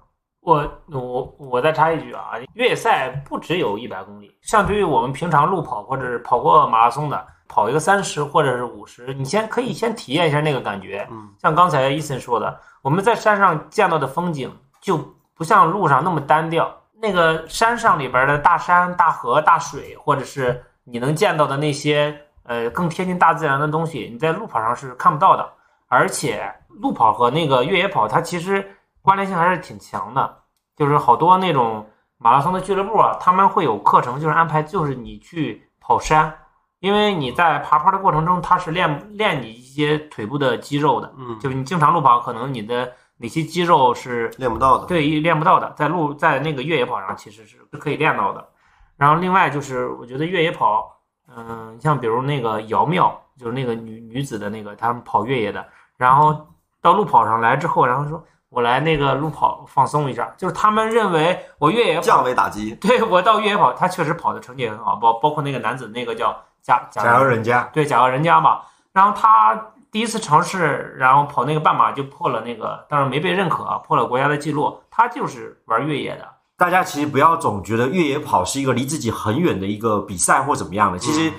[0.47, 11.05] 我我我再插一句啊，越野赛不只有一百公里，相对于我们平常路跑或者是跑过马拉松的，跑一个三十或者是五十，你先可以先体验一下那个感觉。
[11.11, 14.97] 嗯，像刚才伊森说的，我们在山上见到的风景就
[15.35, 16.73] 不像路上那么单调。
[17.01, 25.45] 那个山上里边的大山、大河、大水，或者是你能见到的那些呃更贴近大自然的东西，你在路跑上是看不到的。
[25.89, 28.65] 而且路跑和那个越野跑，它其实
[29.07, 30.43] 关联性还是挺强的。
[30.75, 36.37] 就是好多那种马拉松的俱乐部啊，他们会有课程，就是安排就是你去跑山，
[36.79, 41.13] 因为你在爬坡的过程中，它是练练你一些腿部的肌肉的。
[41.17, 42.91] 嗯，就是你经常路跑，可能你的。
[43.19, 44.85] 哪些肌肉是练不到的？
[44.85, 48.47] 对，练不到的，在路在那个越野跑上其实是是可以练到的。
[48.95, 51.01] 然后另外就是，我觉得越野跑，
[51.35, 55.65] 嗯，像比如那个姚妙，就是那个女女子的那个，他们跑越野的，
[55.97, 56.47] 然后
[56.79, 58.23] 到路跑上来之后，然后说
[58.57, 62.73] 我来那个路跑放松一下，就是他们认为我越野降维打击。
[62.81, 69.73] 对我到越野跑，他确实跑的成绩也很好，包包括那个男子那个叫贾贾人家，对贾人家嘛，然后他。
[69.89, 74.77] 第一次尝试，然后跑那个半马就破了那个，当然没被认可，破了国家的记录。
[74.91, 76.27] 他就是玩越野的。
[76.57, 80.99] 大家其实不要总觉得越野跑是一个离自己很远的一个比赛或怎么样的。
[80.99, 81.31] 其实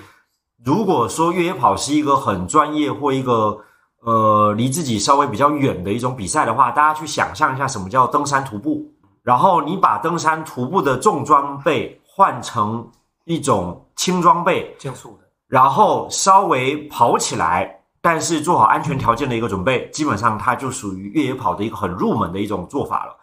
[0.64, 3.61] 如果说越野跑是一个很专业或一个
[4.03, 8.87] 呃离自己稍微比较远的一种比赛的话，大家去想象一下什么叫登山徒步，
[9.23, 12.89] 然后你把登山徒步的重装备换成
[13.25, 23.15] 一种轻装备，竞速的，然后稍微跑起来，但是做好安全条件的一个准备，基本上它就属于越野跑的一个很入门的一种做法了。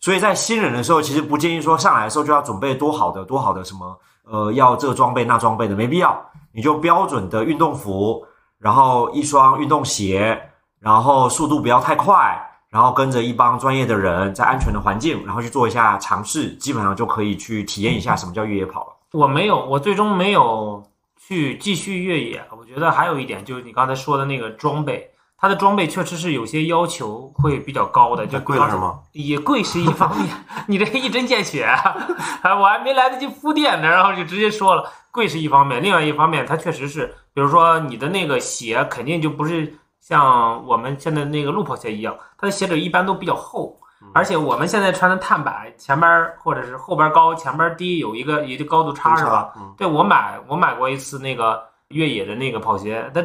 [0.00, 6.20] 所以在新人的时候，其实不建议说上来的时候就要准备多好的多好的什么呃要这个装备那装备的，没必要，
[6.52, 8.20] 你就标准的运动服，
[8.62, 10.40] 然后一双运动鞋，
[10.78, 12.40] 然后速度不要太快，
[12.70, 18.92] 然后跟着一帮专业的人在安全的环境，然后去做一下尝试，基本上就可以去体验一下什么叫越野跑了。
[19.12, 20.80] 我没有，我最终没有
[21.18, 22.42] 去继续越野。
[22.56, 29.00] 我觉得还有一点就是你刚才说的那个装备，它的装备确实是有些要求会比较高的，就贵了是吗？
[29.12, 30.28] 也贵是一方面，
[30.68, 43.78] 你这一针见血，啊，我还没来得及铺垫呢，然后就直接说了，贵是一方面，另外一方面，它确实是，比如说你的那个鞋肯定就不是像我们现在那个路跑鞋一样，它的鞋底一般都比较厚，
[44.12, 49.52] 而且我们现在穿的碳板，前边或者是后边高，前边低，有一个也就高度差是吧？
[49.56, 53.22] 嗯，对我买我买过一次那个越野的那个跑鞋，它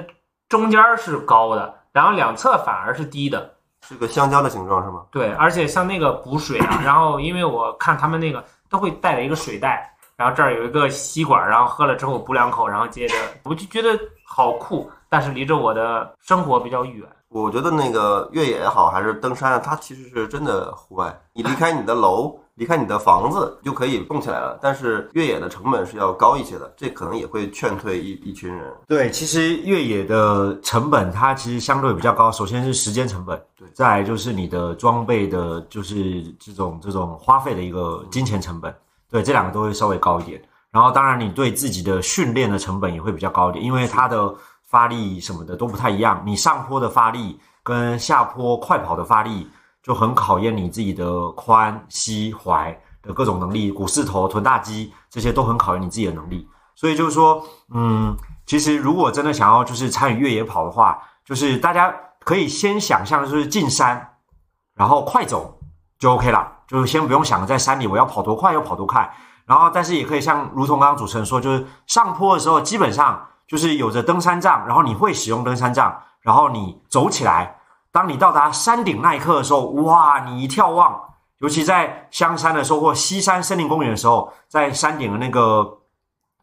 [0.47, 3.53] 中间是高的，然后两侧反而是低的。
[3.88, 5.05] 是个香蕉的形状是吗？
[5.12, 13.89] 对，而且像那个补水啊，然后因为我看他们那个都会带着一个水袋，然后这儿有一个吸管，然后喝了之后补两口，然后接着我就觉得
[14.26, 17.07] 好酷，但是离着我的生活比较远。
[17.30, 21.15] 我觉得那个越野也好，还是登山啊，它其实是真的户外。
[21.34, 24.57] 你离开你的楼，离开你的房子，就可以动起来了。
[24.61, 28.74] 但是越野的成本是要高一些的，这可能也会劝退一一群人。
[28.88, 38.74] 对，其实越野的成本它其实相对比较高，首先是时间成本，对再来就是你的装备的，就是这种这种花费的一个金钱成本，
[39.10, 40.41] 对，这两个都会稍微高一点。
[40.70, 44.34] 然后当然你对自己的训练的成本也会比较高一点，因为它的
[44.66, 49.49] 发力什么的都不太一样，你上坡的发力跟下坡快跑的发力
[49.82, 56.47] 就很考验你自己的髋、膝、踝的各种能力，股四头、臀大肌这些都很考验你自己的能力。
[56.76, 57.43] 所以就是说，
[57.74, 64.16] 嗯，其实如果真的想要就是参与越野跑的话，就是大家可以先想象就是进山，
[64.76, 65.58] 然后快走
[65.97, 69.09] 就 OK 了，就是先不用想在山里我要跑多快要跑多快，
[69.45, 77.55] 然后但是也可以像如同刚刚主持人说，就是上坡的时候基本上就是有着登山杖，然后你会使用登山杖，然后你走起来，
[77.91, 80.99] 当你到达山顶那一刻的时候，哇，你一眺望，
[81.39, 85.80] 尤其在香山的时候或西山森林公园的时候，在山顶的那个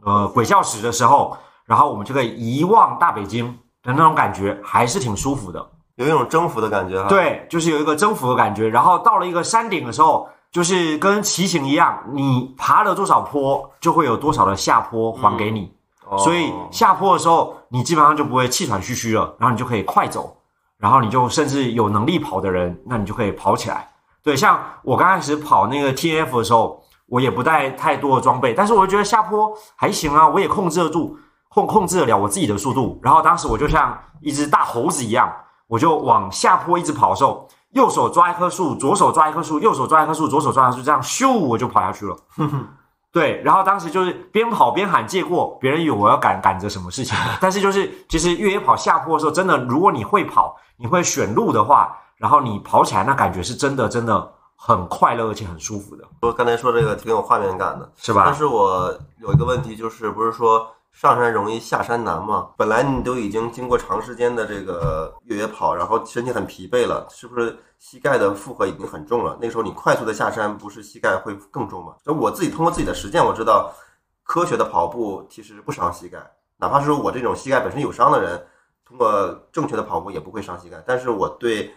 [0.02, 3.46] 呃鬼叫石的时候，然后我们就可以一望大北京
[3.82, 5.70] 的那种感觉，还是挺舒服的。
[5.96, 8.68] 有一种征服的感觉哈。，对，就是有一个征服的感觉。
[8.68, 15.72] 然后到了一个山顶的时候，就是跟骑行一样，你爬了多少坡，就会有多少的下坡还给你。
[16.06, 20.36] 哦、所以下坡的时候，你基本上就不会气喘吁吁了，然后你就可以快走，
[20.78, 23.88] 然后你就甚至有能力跑的人，那你就可以跑起来。
[24.22, 31.16] 对，像我刚开始跑那个 T F 的时候，我也不带太多的装备，但是我就觉得下坡还行啊，我也控制得住，
[31.48, 33.00] 控控制得了我自己的速度。
[33.02, 35.30] 然后当时我就像一只大猴子一样，
[35.66, 42.16] 我就往下坡一直跑的时候，右手抓一棵树，左手抓一棵树，右手抓一棵树，左手抓一棵树，这样咻我就跑下去了。
[43.12, 57.88] 对，然后当时就是边跑边喊借过，别人以为我要赶赶着什么事情， 但是就是其实越野跑下坡的时候，真的如果你会跑，你会选路的话，然后你跑起来那感觉是真的真的很快乐，而且很舒服的，我刚才说这个挺有画面感的。
[57.96, 58.22] 是吧？
[58.26, 62.50] 但是我有一个问题，就是不是说上山容易下山难吗？
[62.56, 69.36] 本来你都已经经过长时间的这个越野跑，然后身体很疲惫了，是不是膝盖的负荷已经很重了？
[69.40, 71.96] 那时候你快速的下山，不是膝盖会更重吗？
[72.04, 73.74] 就我自己通过自己的实践，我知道
[74.22, 76.18] 科学的跑步其实不伤膝盖，
[76.58, 78.46] 哪怕是我这种膝盖本身有伤的人，
[78.86, 80.80] 通过正确的跑步也不会伤膝盖。
[80.86, 81.74] 但是我对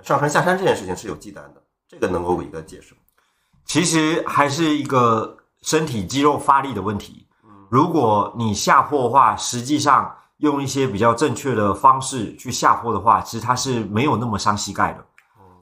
[0.00, 2.94] 上山下山这件事情是有忌惮的，这个能够有一个解释？
[3.64, 7.26] 其实还是一个身体肌肉发力的问题。
[7.70, 15.04] 如果你下坡的话，实际上用一些比较正确的方式去下坡的话，其实它是没有那么伤膝盖的。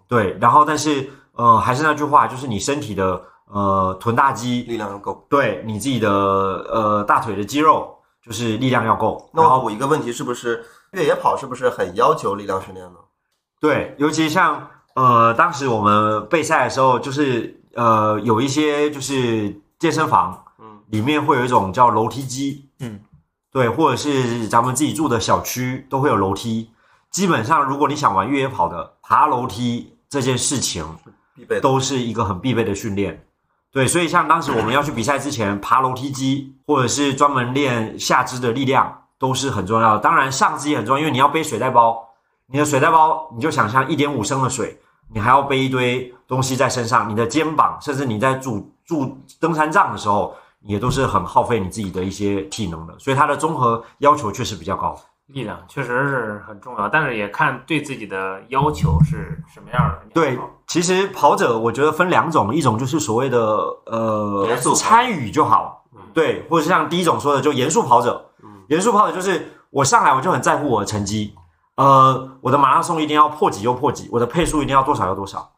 [0.09, 3.21] 对，然后但是呃，还是那句话，就是你身体的
[3.53, 5.25] 呃臀大肌，力量要够。
[5.29, 7.95] 对你自己的呃大腿的肌肉，
[8.25, 9.29] 就是力量要够。
[9.33, 12.99] 那我一个问题，是不是越野跑是不是很要求力量训练呢？
[13.61, 20.48] 对，尤其像呃，当时我们备赛的时候，就是呃，有一些就是健身房，嗯，
[20.91, 23.01] 里面会有一种叫楼梯机，嗯，
[23.51, 26.71] 对，或者是咱们自己住的小区都会有楼梯。
[27.11, 30.85] 基本上，如果你想玩越野跑的，爬楼梯这件事情
[31.35, 31.61] 必备。
[31.61, 33.25] 都是一个很必备的训练。
[33.71, 40.01] 对，所以像当时我们要去比赛之前，爬楼梯机或者是专门练下肢的力量，都是很重要的。
[40.01, 42.09] 当然，上肢也很重要，因为你要背水袋包，
[42.47, 44.79] 你的水袋包你就想象一点五升的水，
[45.13, 52.99] 你还要背一堆东西在身上，你的肩膀，甚至你在拄拄登山杖的时候，也都是很耗费你自己的一些体能的。
[52.99, 54.99] 所以它的综合要求确实比较高。
[55.29, 60.07] 力量确实是很重要，但是也看对自己的要求是什么样的。
[60.15, 63.39] 对，其实跑者我觉得分两种，一种就是所谓的
[63.85, 65.85] 呃严肃参与就好，
[66.15, 68.31] 对，或者是像第一种说的，就严肃跑者。
[68.69, 71.35] 严肃跑者就是我上来我就很在乎我的成绩，
[71.75, 75.51] 呃，我的马拉松一定要破几就破几，我的配速一定要多少要多少。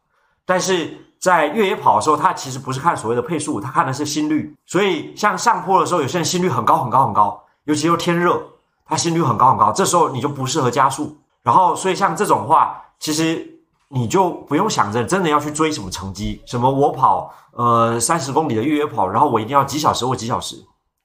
[0.45, 4.53] 但是在越野跑的时候，他其实不是看所谓的配速，他看的是心率。
[4.65, 8.41] 所以像上坡的时候，有些人心率很高很高很高，尤其又天热，
[8.85, 11.15] 他心率很高很高，这时候你就不适合加速。
[11.43, 13.47] 然后，所以像这种话，其实
[13.87, 20.55] 你就不用想着真的要去追什么成绩，什么我跑呃三十公里的越野跑，然后我一定要几小时或几小时，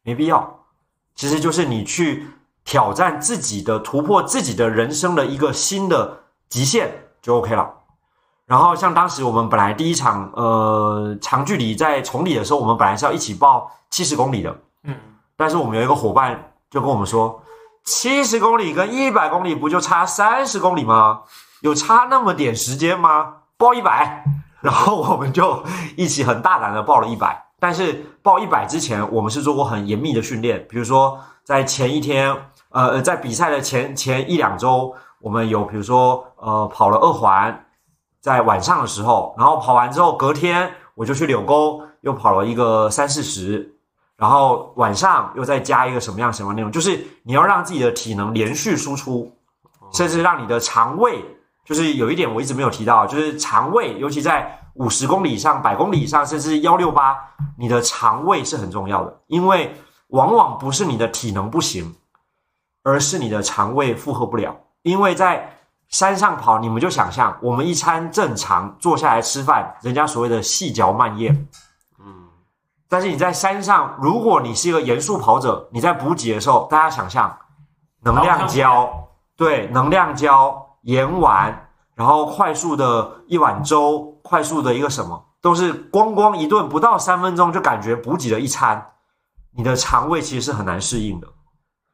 [0.02, 0.58] 没必要。
[1.14, 2.26] 其实就是你去
[2.64, 6.90] 挑战自己的、突破自己的人生的一个新的极限
[7.20, 7.70] 就 OK 了。
[8.46, 14.94] 然后像当时我们本来第一场呃长距离在崇礼的时候，我们本来是要一起报七十公里的，嗯，
[15.36, 17.42] 但是我们有一个伙伴就跟我们说，
[17.84, 21.22] 七十公里跟一百公里不就差三十公里吗？
[21.62, 23.34] 有差那么点时间吗？
[23.56, 24.24] 报一百，
[24.60, 25.62] 然后我们就
[25.96, 27.44] 一起很大胆的报了一百。
[27.58, 32.36] 但是报一百之前，我们是做过很严密的训练，比如说在前一天，
[32.68, 37.65] 呃，在比赛的前前一两周，我们有比如说呃跑了二环，
[38.26, 43.72] 在晚上的时候，然后跑完之后，隔天我就去柳沟又跑了一个三四十，
[44.16, 49.32] 然后晚上又再加一个什么样什么内容，就是你要让自己的体能连续输出，
[49.92, 51.24] 甚至让你的肠胃，
[51.64, 57.16] 就是有一点我一直没有提到，就是肠胃，尤其在五十公里以上、百公里以上，甚至幺六八，
[57.56, 59.72] 你的肠胃是很重要的，因为
[60.08, 61.94] 往往不是你的体能不行，
[62.82, 64.56] 而是你的肠胃负荷不了。
[64.82, 65.55] 因为在
[65.88, 71.48] 山上跑，你们就想象，我们一餐正常坐下来吃饭，人家所谓的细嚼慢咽，
[71.98, 72.28] 嗯，
[72.88, 77.38] 但是你在山上，如果你是一个严肃跑者，你在补给的时候，大家想象
[78.02, 88.92] 能量胶，对，能量胶、盐丸，然后快速的一碗粥，快速的一个什么，都是光光一顿不到三分钟就感觉补给了一餐，
[89.56, 91.28] 你的肠胃其实是很难适应的。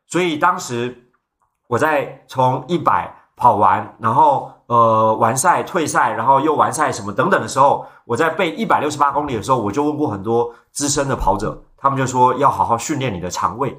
[0.09, 1.11] 所以当时
[1.68, 13.76] 我在从一百跑完，然后呃完赛、退赛，然后又完赛什么等等的时候，我在背一百六十八公里的时候，我就问过很多资深的跑者，他们就说要好好训练你的肠胃，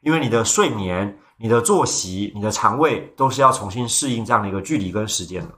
[0.00, 5.50] 因为你的睡眠、你的作息、你的肠胃都是要重新适应这样的一个距离跟时间的。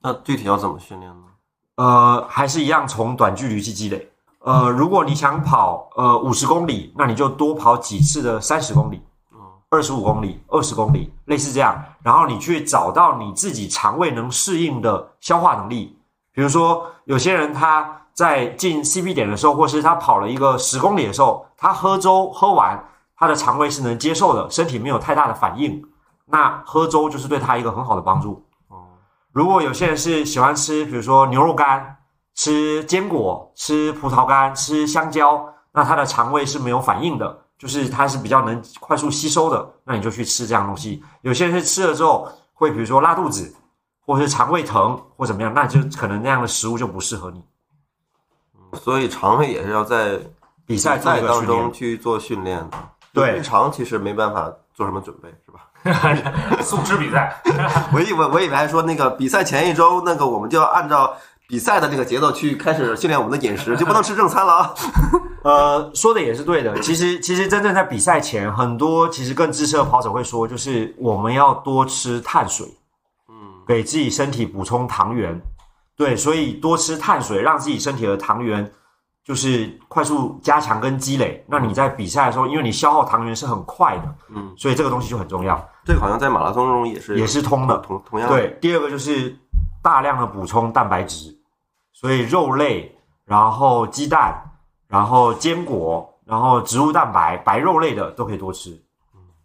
[0.00, 1.26] 那具体要怎么训练呢？
[1.74, 4.08] 呃，还是一样从短距离去积累。
[4.44, 9.02] 呃，如果你想跑呃五十公里，那你就多跑几次的三十公里，
[9.70, 11.82] 二十五公里、二十公里，类似这样。
[12.02, 15.98] 然后你去找到你自己肠胃能适应的消化能力。
[16.32, 22.82] 比如说，有些人他在进 CP 点的时候，或是他跑了一个十公里的时候，他喝粥喝完，
[23.16, 25.82] 他的肠胃是能接受的，身体没有太大的反应。
[26.26, 28.44] 那喝粥就是对他一个很好的帮助。
[28.68, 28.76] 哦
[29.32, 31.96] 如果有些人是喜欢吃，比如说牛肉干、
[32.34, 41.00] 吃坚果、吃葡萄干、吃香蕉，那他的肠胃是没有反应的，就是它是比较能快速吸收的，那你就去吃这样东西。
[41.20, 43.54] 有些人是吃了之后会比如说拉肚子，
[44.04, 47.40] 或者是肠胃疼或怎么样，那就可能那样的食物就不适合你。
[48.80, 50.18] 所以肠胃也是要在
[50.66, 52.76] 比赛赛当中去做训练的。
[53.12, 55.60] 对日常其实没办法做什么准备，是吧？
[56.62, 57.40] 素吃比赛，
[57.94, 61.16] 我以为我以为还说那个比赛前一周，那个我们就要按照
[61.48, 64.74] 比赛的那个节奏去开始训练我们的饮食，就不能吃正餐了啊。
[65.44, 66.78] 呃，说的也是对的。
[66.80, 72.66] 其实，其实真正在比赛前，很多其实更资深的跑者会说，就是我们要多吃碳水，
[73.28, 73.34] 嗯，
[73.66, 75.40] 给自己身体补充糖原。
[75.96, 78.68] 对，所以多吃碳水，让自己身体的糖原
[79.24, 81.44] 就是快速加强跟积累。
[81.48, 87.76] 那你在比赛的时候，因为你消耗糖原是很快的，嗯，所以这个东西就很重要，这个好像在马拉松中也是也是通的。
[87.78, 88.28] 同同样。
[88.28, 89.36] 对，第二个就是
[89.82, 91.36] 大量的补充蛋白质，
[91.92, 94.42] 所以肉类，然后鸡蛋，
[94.86, 98.80] 然后坚果，然后植物蛋白、白肉类的都可以多吃。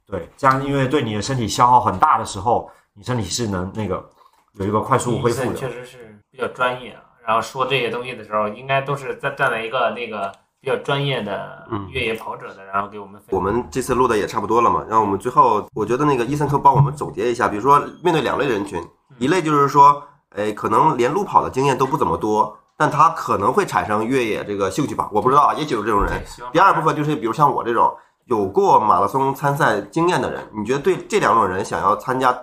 [0.05, 4.09] 对，这样因为对你的身体消耗很大的时候，你身体是能那个
[4.53, 5.55] 有一个快速恢复的。
[5.55, 7.01] 确实是比较专业啊。
[7.25, 10.31] 然后说这些东西的时候，应该都是在站在一个那个
[10.61, 18.81] 比较专业的嗯越野跑者的，然后给我们我们这次录的也差不多了嘛，然后我们最后，我觉得那个伊森科帮我们总结一下，比如说面对两类人群，
[19.17, 20.01] 一类就是说，
[20.35, 26.23] 哎，可能连路跑的经验都不怎么多，但他可能会产生越野这个兴趣吧，我不知道啊，也许有这种人。
[26.51, 32.33] 第二部分就是比如像我这种，有过马拉松参赛经验的人，你觉得对这两种人想要参加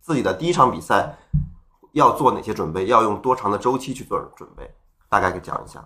[0.00, 1.16] 自己的第一场比赛，
[1.92, 2.86] 要做哪些准备？
[2.86, 4.70] 要用多长的周期去做准备？
[5.08, 5.82] 大概给讲一下。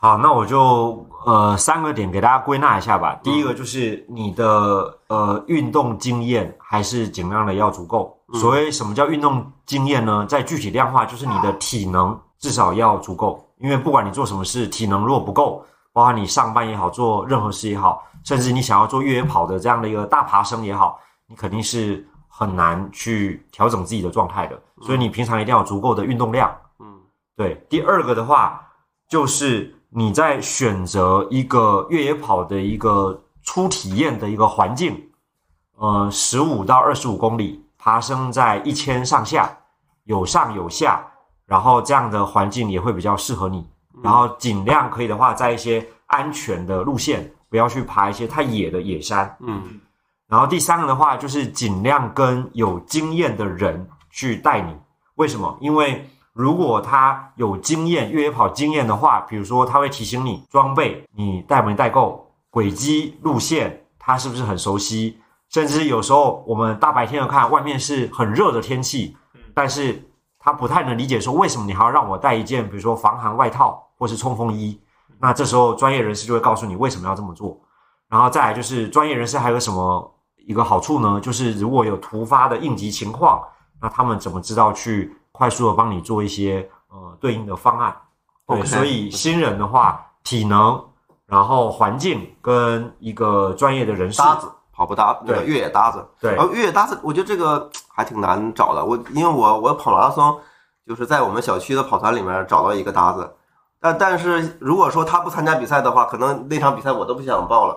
[0.00, 3.18] 好，那我就呃三个点给大家归纳一下吧。
[3.22, 8.17] 第一个就是你的呃运动经验还是尽量的要足够。
[8.34, 10.26] 所谓什么叫运动经验呢？
[10.26, 13.42] 在具体量化，就是你的体能至少要足够。
[13.58, 24.60] 因为不管你做什么事，体能如果不够，包括你上班也好，做任何事也好，甚至你想要做越野跑的这样的一个大爬升也好，你肯定是很难去调整自己的状态的。
[24.82, 26.54] 所以你平常一定要有足够的运动量。
[26.78, 27.00] 嗯
[27.36, 28.64] 对，第二个的话
[29.08, 35.02] 就是你在选择一个越野跑的一个初体验的一个环境，
[35.78, 39.56] 呃，十五到二十五公里，爬升在一千上下，
[40.04, 41.06] 有上有下，
[41.46, 43.66] 然后这样的环境也会比较适合你。
[44.02, 49.36] 然后尽量可以的话，在一些安全的路线，不要去爬一些太野的野山。
[49.40, 49.80] 嗯
[50.28, 54.76] 然后第三个的话，就是尽量跟有经验的人去带你。
[55.14, 55.56] 为什么？
[55.58, 65.18] 因为如果他有经验，越野跑经验的话，比如说他会提醒你装备你带没带够，轨迹路线他是不是很熟悉，
[65.50, 69.16] 甚至有时候我们大白天的看外面是很热的天气，
[69.54, 74.80] 但是他不太能理解说为什么你还要让我带一件比如说防寒外套或是冲锋衣。
[75.20, 77.58] 那这时候专业人士就会告诉你为什么要这么做。
[78.08, 81.20] 然后再来就是专业人士还有什么一个好处呢？
[81.20, 83.42] 就是如果有突发的应急情况，
[83.80, 87.94] 那他们怎么知道去快速的帮你做一些呃对应的方案？
[88.46, 90.82] 对所以新人的话，体能，
[91.26, 96.06] 然后环境跟一个专业的人士搭子，跑步搭那个对越野搭子。
[96.20, 98.84] 对然后越野搭子，我觉得这个还挺难找的。
[98.84, 100.38] 我因为我我跑马拉松，
[100.86, 103.28] 就是在我们小区的跑团里面找到一个搭子，
[103.80, 107.76] 但但是如果说他不参加比赛的话，可能那场比赛我都不想报了。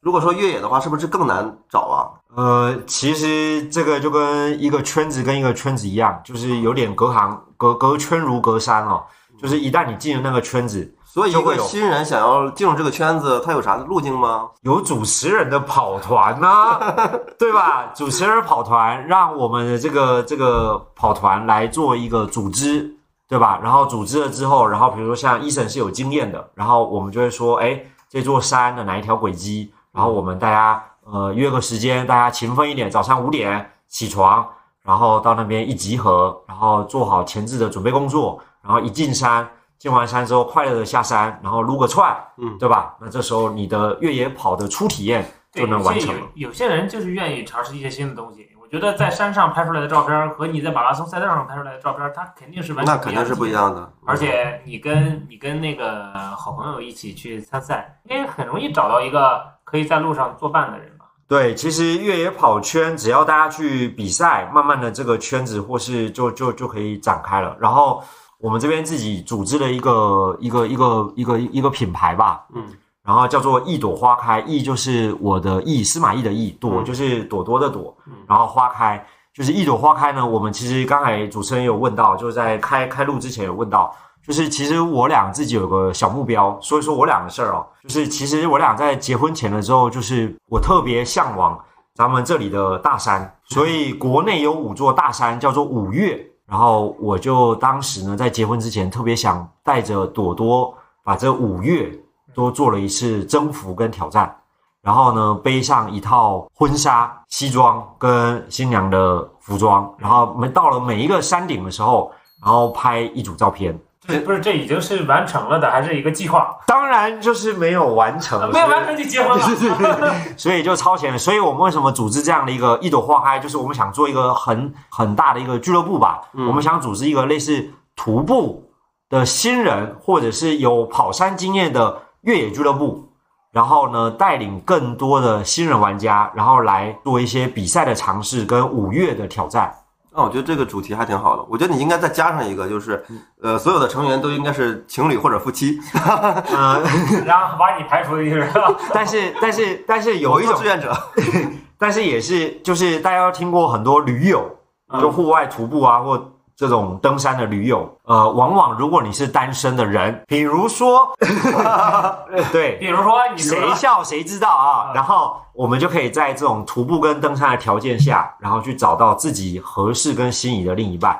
[0.00, 2.10] 如果说越野的话，是不是更难找啊？
[2.34, 9.04] 呃，其实这个就跟一个圈子跟一个圈子一样，就是有点隔行隔隔圈如隔山哦。
[9.38, 14.48] 就是一旦你进了那个圈子，所以一就会有个新人想要进入这个圈子，他有啥路径吗？
[14.62, 16.78] 有主持人的跑团呐、
[17.36, 17.90] 对吧？
[17.92, 22.94] 主持人跑团，让我们的这个这个跑团来做一个组织，
[23.28, 23.58] 对吧？
[23.60, 34.46] 然后组织了之后，然后比如说像医生是有经验的，然后我们就会说，哎，这座山的哪一条轨迹，然后我们大家呃约个时间，大家勤奋一点，早上五点起床，
[34.84, 39.48] 然后到那边一集合，然后做好前置的准备工作，然后一进山。
[39.80, 42.94] 进完山之后，快乐的下山，然后撸个串，嗯对吧？
[43.00, 46.20] 那这时候你的越野跑的初体验就能完成了。
[46.34, 48.46] 有有些人就是愿意尝试一些新的东西。
[48.60, 53.90] 我觉得在山上拍出来的照片和你在马拉松赛道上拍出来的照片，它肯定是完全那肯定是不一样的。
[54.06, 61.06] 而且你跟你跟那个好朋友一起去参赛，应该很容易找到一个可以在路上作伴的人吧？
[61.26, 67.56] 对，其实越野跑圈，只要大家去比赛，慢慢的这个圈子或是就就就可以展开了。
[67.58, 68.04] 然后
[68.40, 72.64] 我们这边自己组织了一个一个一个一个一个品牌吧，嗯，
[73.04, 76.84] 然后叫做一朵花开，一就是我的意，司马懿的意，朵嗯。
[76.84, 80.26] 就是朵朵的朵嗯，然后花开就是一朵花开呢。
[80.26, 83.94] 我们其实刚才主持人有问到，就是在开开录之前有问到，
[84.26, 91.58] 就是其实我俩自己有个小目标，所以说我俩的事儿哦，就是其实我俩在结婚前的时候，就是我特别向往
[91.94, 100.74] 咱们这里的大山，所以国内有五座大山叫做五岳，然后我就当时呢在结婚之前特别想带着朵朵
[101.04, 101.96] 把这五月
[102.34, 104.36] 都做了一次征服跟挑战。
[104.82, 112.10] 然后呢，背上一套婚纱、西装跟新娘的服装，然后每到了每一个山顶的时候，
[112.42, 113.78] 然后拍一组照片。
[114.10, 116.56] 这不是这已经是完成了的，还是一个计划？
[116.66, 120.14] 当然就是没有完成，没有完成就结婚了。
[120.36, 121.18] 所以就超前了。
[121.18, 126.20] 所以我们为什么组织这样的一个一朵花开，就是我们想做一个很很大的一个俱乐部吧。
[126.34, 128.64] 嗯我们想组织一个类似徒步
[129.08, 133.06] 的新人，或者是有跑山经验的越野俱乐部。
[133.52, 139.74] 然后呢，带领更多的新人玩家，然后来做一些比赛的尝试跟五岳的挑战。
[140.12, 141.44] 那我觉得这个主题还挺好的。
[141.48, 143.04] 我觉得你应该再加上一个，就是
[143.40, 146.82] 呃，所有的成员都应该是情侣或者夫妻，呃，
[147.24, 148.50] 然后把你排除一个人。
[148.92, 150.92] 但是但是但是有一种志，愿者。
[151.78, 154.44] 但是也是就是大家都听过很多驴友，
[154.92, 161.10] 嗯就户外徒步啊，或这种登山的驴友，呃，往往如果你是单身的人，比如说，
[162.52, 164.92] 对，比如说你谁笑谁知道啊。
[164.94, 171.18] 然后我们就可以在这种徒步跟登山的条件下，然后去找到自己合适跟心仪的另一半。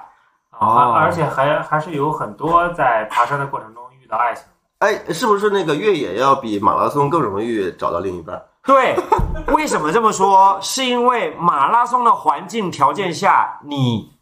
[0.58, 4.44] 哦，而且还还是有很多在爬山的过程中遇到爱情。
[4.80, 8.38] 哎，是不是那个越野要比马拉松更容易找到另一半？
[8.66, 8.94] 对，
[9.54, 10.58] 为什么这么说？
[10.60, 14.12] 是因为马拉松的环境条件下，你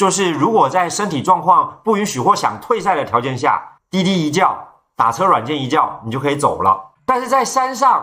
[0.00, 4.56] 就是如果在身体状况不允许或想退赛的条件下，滴滴一叫，
[4.96, 6.80] 打车软件一叫，你就可以走了。
[7.04, 8.02] 但是在山上，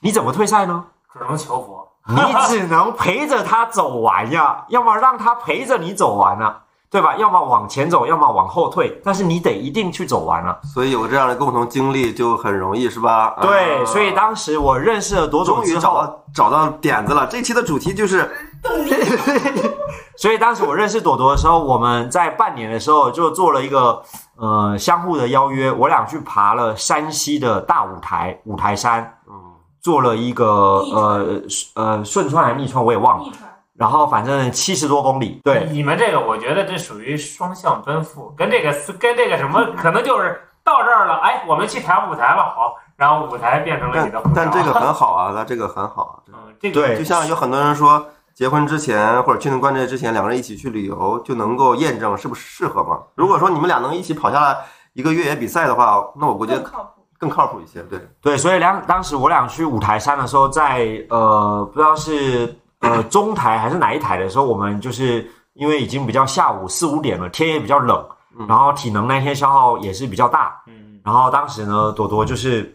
[0.00, 0.84] 你怎么退赛呢？
[1.10, 1.88] 只能求佛。
[2.08, 6.60] 你只能陪着他走完呀，要么让他陪着你走完啊，
[6.90, 7.16] 对吧？
[7.16, 10.60] 要么往前走，要么往后退，但是你得一定去走完了。
[10.62, 13.34] 所以有这样的共同经历就很容易，是吧？
[13.40, 17.26] 对，啊所以当时我认识了朵朵终于，找到找到点子了。
[17.26, 18.30] 这期的主题就是
[20.16, 24.02] 所以当时我认识朵朵的时候，我们在半年的时候就做了一个
[24.36, 29.34] 呃相互的邀约，我俩去爬了山西的大五台五台山，嗯，
[29.80, 31.40] 做了一个呃
[31.74, 33.32] 呃顺川还是逆川我也忘了，
[33.74, 44.32] 然后反正七十多公里，对，你们这个，我觉得这属于双向奔赴，跟这个跟这个什么，可能就是到这儿了，哎，我们去爬舞台吧，好，然后舞台变成了你的护照。
[44.36, 46.14] 但这个很好啊，那这个很好啊。
[46.28, 46.98] 嗯，这个对。
[46.98, 48.04] 就像有很多人说，
[48.34, 52.98] 结婚之前或者确定关系之前，两个人一起去旅游就能够验证是不是适合嘛。
[53.14, 54.56] 如果说你们俩能一起跑下来
[54.94, 56.90] 一个越野比赛的话，那我估计更靠谱。
[57.20, 57.82] 更靠谱一些。
[57.82, 68.02] 对，对，所以两当时我俩去五台山的时候在，呃不知道是呃中台还是哪一台的时候，我们就是因为已经比较下午四五点了，天也比较冷，
[68.38, 72.74] 嗯然后体能那天消耗也是比较大，嗯，然后当时呢，朵朵就是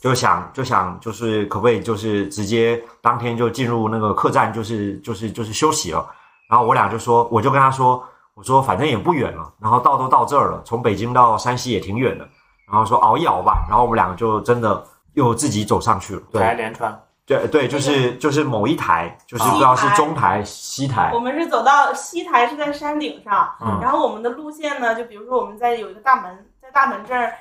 [0.00, 6.06] 就想就想就是可不可以就是直接当天就进入那个客栈，就是就是就是休息了。
[6.48, 8.04] 然后我俩就说，我就跟他说，
[8.34, 12.28] 我说反正也不远了，然后到都到这儿了，从北京到山西也挺远的，
[12.70, 13.64] 然后说熬一熬吧。
[13.68, 16.22] 然后我们两个就真的又自己走上去了。
[16.30, 27.32] 对台连川，对对，就是就是某一台，就是不知道是中台西台我，们是走到西台是在山顶上，嗯然后我们的路线呢，就比如说我们在有一个大门，在大门这儿，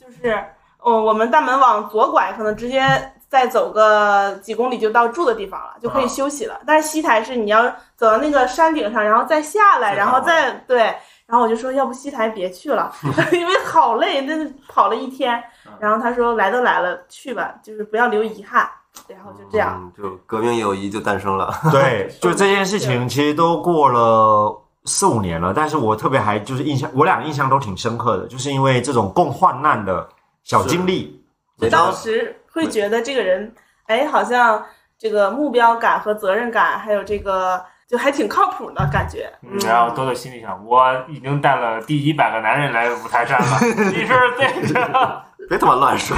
[0.00, 0.42] 就是，
[0.86, 2.80] 呃，我们大门往左拐，可能直接
[3.28, 6.60] 再走个几公里就到住的地方了，就可以休息了。
[6.64, 7.64] 但是西台是你要
[7.96, 10.78] 走到那个山顶上，然后再下来，然后再对，
[11.26, 12.92] 然后我就说要不西台别去了，
[13.32, 14.32] 因为好累，那
[14.68, 15.42] 跑了一天。
[15.80, 18.68] 然后他说来都来了，去吧，就是不要留遗憾。
[19.08, 21.52] 然后就这样，嗯，就革命友谊就诞生了。
[21.72, 30.08] 对， 就这件事情其实都过了四五年了，但是我特别还就是印象，我俩印象都挺深刻的，就是因为这种共患难的
[30.46, 31.22] 小经历。
[31.58, 33.52] 就当当时会觉得这个人，
[33.86, 34.64] 哎，好像
[34.98, 39.28] 这个目标感和责任感，还有这个就还挺靠谱的感觉。
[39.42, 43.58] 嗯然后多多心里想，我已经带了第一百个男人来五台山了，
[43.90, 46.16] 你是对着， 别他妈乱说。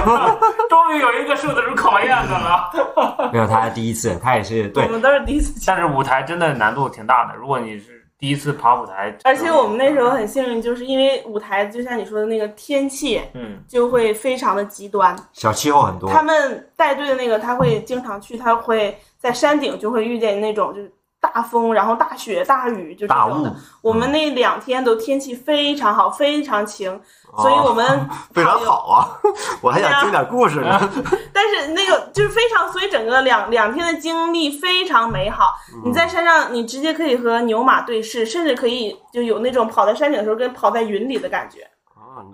[0.69, 3.31] 终于有一个受得住考验的了。
[3.33, 15.17] 没有，他第一次，他也是对我们都是第一次去，但是舞台真的难度挺大的，如果你是第一次爬舞台，而且我们那时候很幸运，就是因为舞台就像你说的那个天气嗯就会非常的极端。
[15.33, 16.11] 小气候很多。
[16.11, 27.01] 他们带队的那个他会经常去，他会在山顶就会遇见那种就是大风，然后大雪、大雨，就这种的。，我们那两天都天气非常好，非常晴，
[27.37, 28.97] 所以我们哦 非常好啊，
[29.61, 30.79] 我还想听点故事呢。
[31.35, 35.55] 但是那个就是非常，所以整个两两天的经历非常美好。
[35.85, 41.69] 你在山上，你直接可以和牛马对视，甚至可以就有那种跑在山顶的时候跟跑在云里的感觉。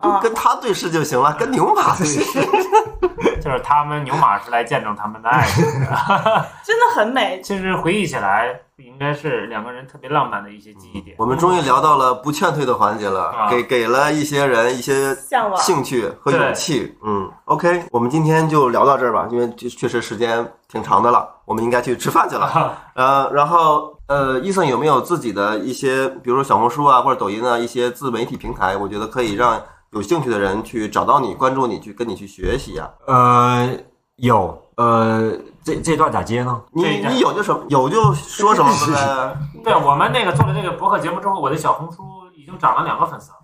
[0.03, 2.21] 就跟他对视就行了，跟牛马对视。
[3.41, 5.87] 就是他们牛马是来见证他们的爱情的。
[6.65, 7.43] 真的很美。
[7.43, 11.15] 其实回忆起来，应该是两个人特别浪漫的一些记忆点。
[11.19, 16.97] 我们终于聊到了不劝退的环节了，啊给给了一些人一些向往兴趣和勇气。
[17.05, 22.79] 嗯，OK，我们今天就聊到这儿吧，因为这确实时间挺长的了，我们应该去吃饭去了。
[22.95, 28.75] 呃，然后呃，伊森有没有自己的一些，比如说小红书啊或者抖音啊一些自媒体平台？
[28.75, 29.61] 我觉得可以让
[29.95, 32.91] 有兴趣的人去找到你，关注你，去跟你去学习啊。
[33.07, 33.71] 呃，
[34.17, 35.31] 有，呃，
[35.63, 36.61] 这这段咋接呢？
[36.73, 39.37] 你你有就什么有就说什么呗。
[39.63, 42.03] 对我们那个做了这个博客节目之后，我的小红书
[42.37, 43.37] 已经涨了两个粉丝了。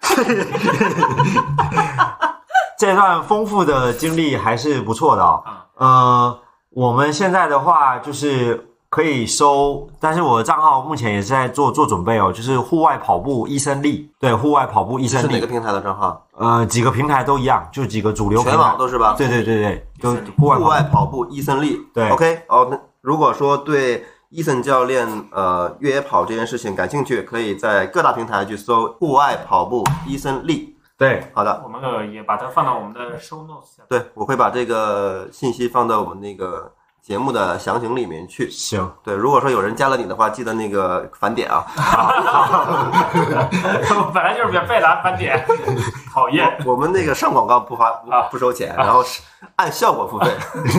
[2.78, 6.38] 这段丰富的经历还是不错的啊、啊呃，
[6.70, 8.67] 我们现在的话就是
[8.98, 16.26] 可以搜，但是我的账号目前也是在做做准备哦，就是户外跑步医生力，对，户外跑步医生力，是哪个平台的账号？
[16.32, 19.14] 呃，几个平台都一样，就几个主流平全网都是吧？
[19.16, 21.80] 对对对对，都医生力户外跑户外跑步伊森利。
[21.94, 30.74] 对，OK，哦，那如果说对伊森教练呃越野跑这件事情感兴趣，可以在各大平台去搜户外跑步伊森利。
[30.98, 33.84] 对，好的，我们呃也把它放到我们的 show notes 下。
[33.88, 36.72] 对我会把这个信息放到我们那个
[37.08, 38.50] 节目的详情里面去。
[38.50, 41.64] 行，对，如果说有人加了你的话，记得那个返点啊。
[44.12, 45.42] 本来就是免费的，返点，
[46.12, 46.54] 讨厌。
[46.66, 49.22] 我们那个上广告不发不啊不收钱，然后是
[49.56, 50.26] 按效果付费。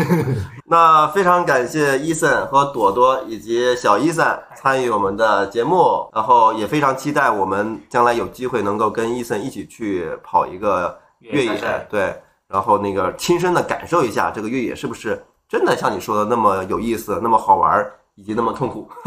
[0.70, 4.24] 那非常感谢伊森和朵朵以及小伊森
[4.56, 15.20] 参与我们的节目，然后也非常期待我们将来有机会能够跟伊森一起去跑一个越野越野赛，对，然后那个亲身的感受一下这个越野是不是
[15.50, 18.88] 真的像你说的那么有意思、那么好玩儿，以及那么痛苦。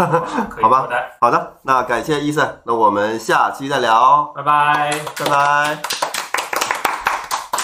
[0.60, 4.90] 好吧 好的，好的，那感谢伊森，那我们下期再聊，拜拜。
[5.20, 5.78] 拜拜。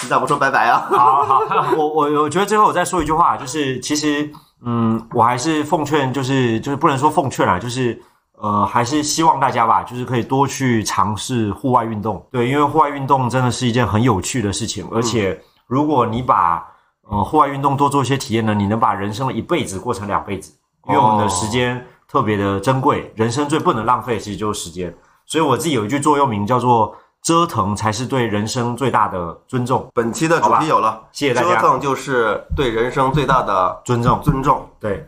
[0.01, 0.87] 你咋不说拜拜啊？
[0.89, 1.41] 好好，
[1.75, 4.31] 我我我觉得最后我再说一句话，就是其实，
[4.63, 8.01] 嗯，我还是奉劝，就是就是不能说奉劝啊，就是
[8.37, 15.37] 呃，还是希望大家吧，就是可以多去尝试户外运动，对，因为户外运动真的是一件很有趣的事情，而且
[15.67, 16.65] 如果你把
[17.09, 20.53] 呃户外运动多做一些体验呢，你能把人生的一辈子过成两辈子，
[20.87, 24.95] 因为我们的时间特别的珍贵，人生最不能浪费其实就是时间，
[25.25, 26.95] 所以我自己有一句座右铭叫做。
[27.21, 29.85] 折腾才是对人生最大的尊重。
[29.93, 34.21] 本期的主题有了，谢谢大家，折腾就是对人生最大的尊重。
[34.23, 34.65] 尊重。
[34.79, 35.05] 对，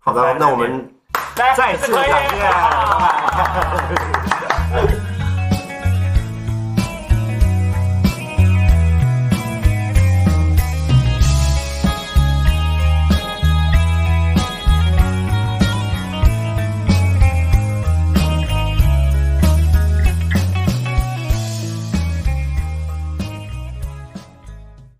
[0.00, 0.92] 好的，那我们
[1.36, 4.26] 再次可以感谢，拜拜。